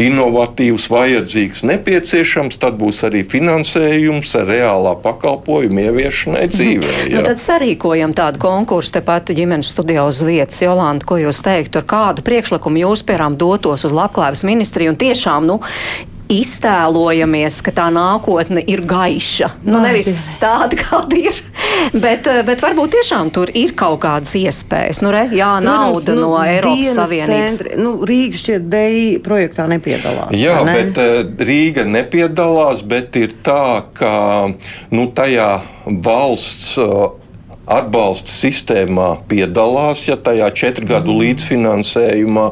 [0.00, 6.54] inovatīvs, vajadzīgs, nepieciešams, tad būs arī finansējums reālā pakalpojuma ieviešanai mhm.
[6.56, 6.94] dzīvē.
[7.10, 7.16] Jā.
[7.18, 10.62] Nu, tad sarīkojam tādu konkursu tepat ģimenes studijā uz vietas.
[10.64, 15.48] Jolanta, ko jūs teiktu, ar kādu priekšlikumu jūs, piemēram, dotos uz labklājības ministriju un tiešām,
[15.50, 15.60] nu,
[16.30, 19.50] iztēlojamies, ka tā nākotne ir gaiša.
[19.66, 21.40] Nu, nevis tāda, kāda ir,
[21.92, 25.02] bet, eh, bet varbūt tiešām tur ir kaut kādas iespējas.
[25.04, 27.56] Nu, re, jā, nauda nu, no Eiropas Savienības.
[27.56, 30.34] Centri, nu, Rīga šķiet DI projektā nepiedalās.
[30.36, 30.76] Jā, ne?
[30.76, 34.12] bet uh, Rīga nepiedalās, bet ir tā, ka
[34.94, 35.52] nu, tajā
[35.86, 36.78] valsts.
[37.70, 41.20] Atbalsta sistēmā piedalās, ja tajā četru gadu mhm.
[41.22, 42.46] līdzfinansējumā.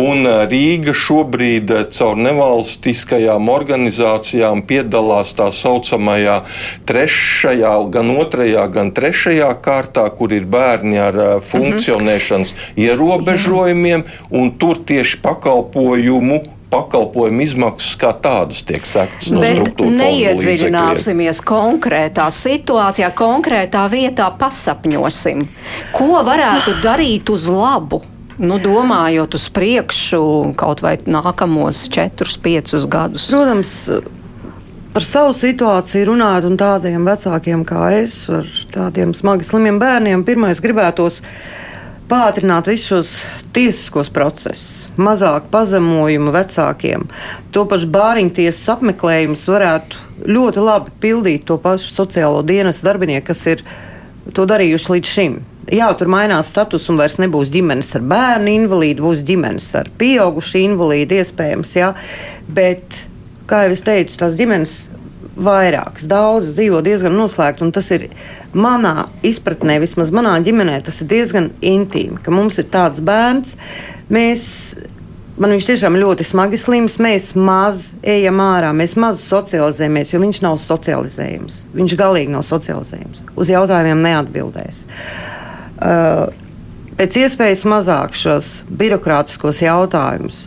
[0.00, 6.40] Un Rīga šobrīd caur nevalstiskajām organizācijām piedalās tā saucamajā
[6.88, 12.82] trešajā, gan otrajā, gan trešajā kārtā, kur ir bērni ar funkcionēšanas mhm.
[12.88, 16.42] ierobežojumiem, un tur tieši pakalpojumu
[16.74, 25.46] pakalpojumu izmaksas kā tādas tiek sektas no struktūra fonda Neiedziļināsimies konkrētā situācijā, konkrētā vietā, pasapņosim,
[25.94, 28.02] ko varētu darīt uz labu.
[28.34, 30.20] Nu, domājot uz priekšu,
[30.58, 33.28] kaut vai nākamos četrus, piecus gadus.
[33.30, 33.74] Protams,
[34.94, 40.62] par savu situāciju runāt un tādiem vecākiem kā es, ar tādiem smagi slimiem bērniem, pirmais
[40.64, 41.20] gribētos
[42.10, 43.14] pātrināt visus šos
[43.54, 47.08] tiesiskos procesus mazāk pazemojumu vecākiem.
[47.54, 53.64] To pašu bāriņtiesas apmeklējumus varētu ļoti labi pildīt to pašu sociālo dienas darbinieku, kas ir
[54.34, 55.40] to darījuši līdz šim.
[55.72, 60.60] Jā, tur mainās status un vairs nebūs ģimenes ar bērnu invalīdu, būs ģimenes ar pieaugušu
[60.60, 61.76] invalīdu iespējams.
[61.78, 61.94] Jā.
[62.52, 62.98] Bet,
[63.48, 64.74] kā jau es teicu, tās ģimenes
[65.34, 68.10] vairākas, daudzas dzīvo diezgan noslēgti, un tas ir
[68.54, 73.56] manā izpratnē, vismaz manā ģimenē, tas ir diezgan intīmi, ka mums ir tāds bērns,
[74.12, 74.44] mēs.
[75.34, 76.94] Man viņš tiešām ļoti smagi slims.
[77.02, 81.56] Mēs maz ejam ārā, mēs maz socializējamies, jo viņš nav socializējams.
[81.74, 83.24] Viņš galīgi nav socializējams.
[83.34, 84.78] Uz jautājumiem neatbildēs.
[85.74, 86.28] Uh,
[87.00, 90.44] pēc iespējas mazāk šos birokrātiskos jautājumus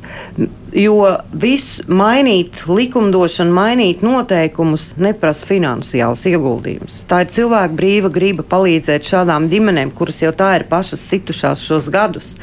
[0.76, 7.00] Jo viss mainīt likumdošanu, mainīt noteikumus neprasa finansiāls ieguldījums.
[7.08, 11.88] Tā ir cilvēka brīva griba palīdzēt šādām ģimenēm, kuras jau tā ir pašas situšās šos
[11.94, 12.34] gadus.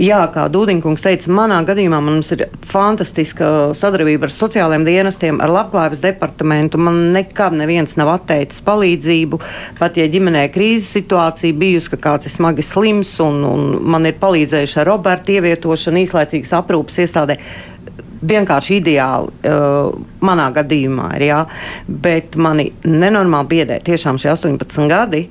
[0.00, 6.00] Jā, kā Dūdiņkungs teica, manā gadījumā mums ir fantastiska sadarbība ar sociālajiem dienestiem, ar labklājības
[6.04, 6.80] departamentu.
[6.80, 9.40] Man nekad neviens nav atteicis palīdzību.
[9.80, 14.16] Pat ja ģimenē krīzes situācija bijusi, ka kāds ir smagi slims un, un man ir
[14.22, 17.40] palīdzējuši ar Roberta ievietošanu īslaicīgas aprūpas iestādē
[18.20, 19.94] vienkārši ideāli uh,
[20.24, 21.26] manā gadījumā ir.
[21.30, 21.40] Jā,
[21.88, 25.26] bet mani nenormāli biedē tiešām šie 18 gadi.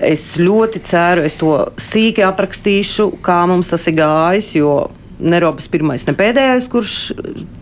[0.00, 4.54] Es ļoti ceru, es to sīki aprakstīšu, kā mums tas ir gājis.
[5.20, 6.92] Nerobas pirmais, ne pēdējais, kurš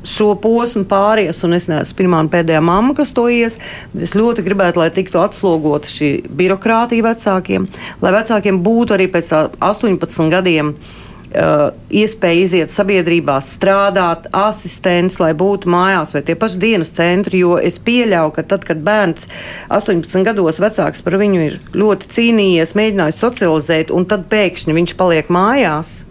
[0.07, 3.57] šo posmu pāries, un es neesmu pirmā un pēdējā mamma, kas to ies.
[3.99, 7.67] Es ļoti gribētu, lai tiktu atslogota šī birokrātija vecākiem,
[8.05, 15.69] lai vecākiem būtu arī pēc 18 gadiem uh, iespēja iziet sabiedrībā, strādāt, asistents, lai būtu
[15.71, 17.43] mājās vai tie paši dienas centri.
[17.43, 19.29] Jo es pieļauju, ka tad, kad bērns
[19.69, 25.31] 18 gados vecāks par viņu ir ļoti cīnījies, mēģinājis socializēt, un tad pēkšņi viņš paliek
[25.33, 26.03] mājās,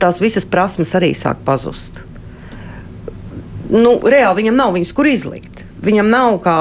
[0.00, 2.02] tās visas prasmes arī sāk pazust.
[3.72, 5.64] Nu, reāli viņam nav viņas, kur izlikt.
[5.82, 6.58] Viņam nav kā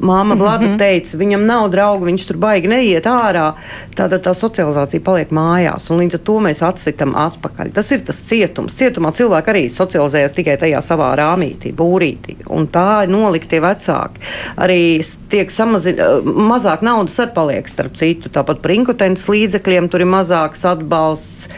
[0.00, 0.78] Māma Vlada mm -hmm.
[0.78, 3.52] teica, viņam nav draugu, viņš tur baigi neiet ārā.
[3.96, 7.72] Tātad tā socializācija paliek mājās, un līdz ar to mēs atsitam atpakaļ.
[7.72, 8.74] Tas ir tas cietums.
[8.74, 12.36] Cietumā cilvēki arī socializējas tikai tajā savā rāmītī, būrītī.
[12.50, 14.20] Un tā ir noliktie vecāki.
[14.56, 18.28] Arī tiek samazināts, mazāk naudas arī paliek starp citu.
[18.28, 21.48] Tāpat par inkotents līdzekļiem tur ir mazāks atbalsts.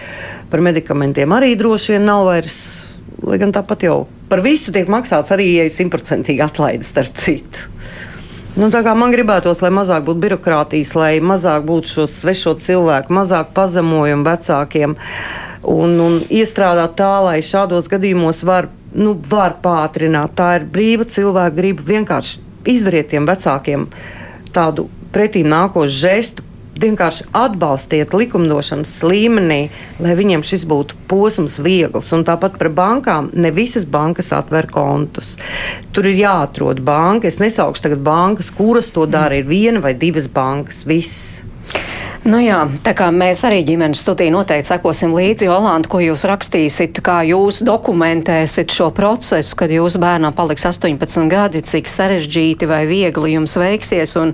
[0.50, 2.86] Par medikamentiem arī droši vien nav vairs.
[3.22, 7.70] Lai gan tāpat jau par visu tiek maksāts arī, ja ir simtprocentīgi atlaide starp citu.
[8.56, 14.24] Nu, man gribētos, lai mazāk būtu birokrātijas, lai mazāk būtu šo svešo cilvēku, mazāk pazemojumu
[14.24, 14.94] vecākiem
[15.60, 20.32] un, un iestrādāt tā, lai šādos gadījumos var, nu, var pātrināt.
[20.40, 22.40] Tā ir brīva cilvēka griba vienkārši
[22.72, 23.84] izdariet tiem vecākiem
[24.56, 26.46] tādu pretīm nākošu žestu,
[26.80, 29.60] vienkārši atbalstiet likumdošanas līmenī,
[30.02, 32.12] lai viņiem šis būtu posms viegls.
[32.16, 35.36] Un tāpat par bankām, ne visas bankas atver kontus.
[35.96, 37.28] Tur ir jāatrod banka.
[37.30, 39.40] Es nesaukšu tagad bankas, kuras to dara.
[39.40, 40.84] Ir viena vai divas bankas.
[40.88, 41.42] Viss.
[42.26, 46.98] Nu jā, tā kā mēs arī ģimenes studiju noteikti sekosim līdzi, Jolanda, ko jūs rakstīsit,
[47.06, 53.36] kā jūs dokumentēsit šo procesu, kad jūsu bērnam paliks 18 gadi, cik sarežģīti vai viegli
[53.36, 54.32] jums veiksies, un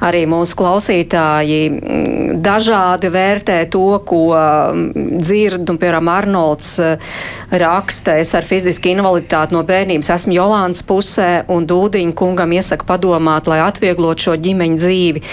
[0.00, 7.12] arī mūsu klausītāji mm, dažādi vērtē to, ko mm, dzird, un, piemēram, Arnolds eh,
[7.52, 13.52] raksta, es ar fizisku invaliditāti no bērnības esmu Jolandas pusē, un Dūdiņa kungam iesaka padomāt,
[13.52, 15.26] lai atvieglot šo ģimeņu dzīvi.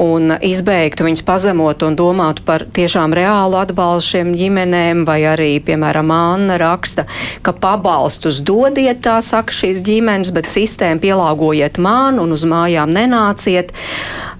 [0.00, 0.38] Un
[0.74, 6.56] izbeigtu viņus pazemot un domātu par tiešām reālu atbalstu šiem ģimenēm, vai arī, piemēram, Anna
[6.58, 7.04] raksta,
[7.46, 13.70] ka pabalstus dodiet, tā saka šīs ģimenes, bet sistēmu pielāgojiet man un uz mājām nenāciet.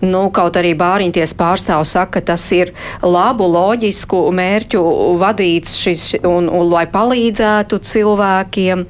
[0.04, 4.80] Nu, kaut arī bāriņties pārstāvs saka, ka tas ir labu, loģisku mērķu
[5.20, 8.84] vadīts šis, un, un lai palīdzētu cilvēkiem.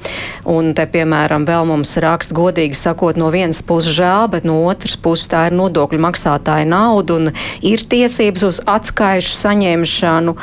[0.50, 4.96] Un te, piemēram, vēl mums raksta godīgi sakot, no vienas puses žēl, bet no otras
[5.00, 7.30] puses tā ir nodokļu maksātāja nauda un
[7.64, 10.36] ir tiesības uz atskaišu saņemšanu.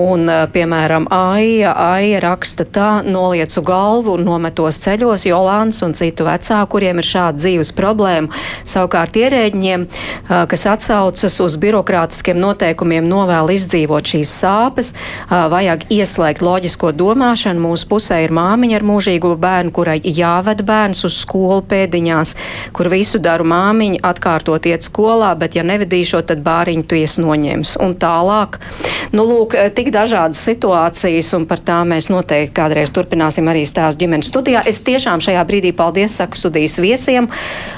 [0.00, 6.26] Un, eh, piemēram, Aija, Aija raksta tā, noliecu galvu un nometos ceļos, Jolāns un citu
[6.26, 8.30] vecāku, kuriem ir šāda dzīves problēma.
[8.64, 9.86] Savukārt ierēģiem
[10.28, 14.92] kas atsaucas uz birokrātiskiem noteikumiem, novēl izdzīvot šīs sāpes,
[15.30, 17.62] vajag ieslēgt loģisko domāšanu.
[17.70, 22.34] Mūsu pusē ir māmiņa ar mūžīgo bērnu, kurai jāved bērns uz skolu pēdiņās,
[22.76, 27.76] kur visu daru māmiņa, atkārtot iet skolā, bet ja nevedīšot, tad bāriņu tu ies noņems.
[27.84, 28.60] Un tālāk,
[29.16, 34.30] nu lūk, tik dažādas situācijas, un par tām mēs noteikti kādreiz turpināsim arī stāstu ģimenes
[34.30, 34.62] studijā.
[34.66, 37.28] Es tiešām šajā brīdī paldies saku studijas viesiem,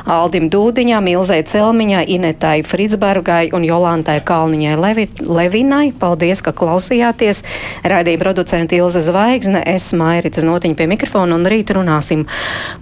[0.06, 5.92] Aldim Dūdiņām, Ilzai Celmiņai, Inetai Fritsbergai un Jolantai Kalniņai Levi, Levinai.
[5.98, 7.42] Paldies, ka klausījāties.
[7.84, 12.26] Raidīja producenta Ilze Zvaigzne, es Mairits Notiņa pie mikrofona un rīt runāsim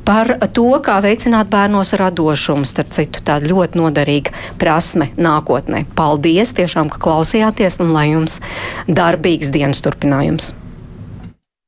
[0.06, 2.68] par to, kā veicināt bērnos radošumu.
[2.68, 5.84] Starp citu, tāda ļoti noderīga prasme nākotnē.
[5.98, 8.40] Paldies tiešām, ka klausījāties un lai jums
[8.88, 10.54] darbīgs dienas turpinājums.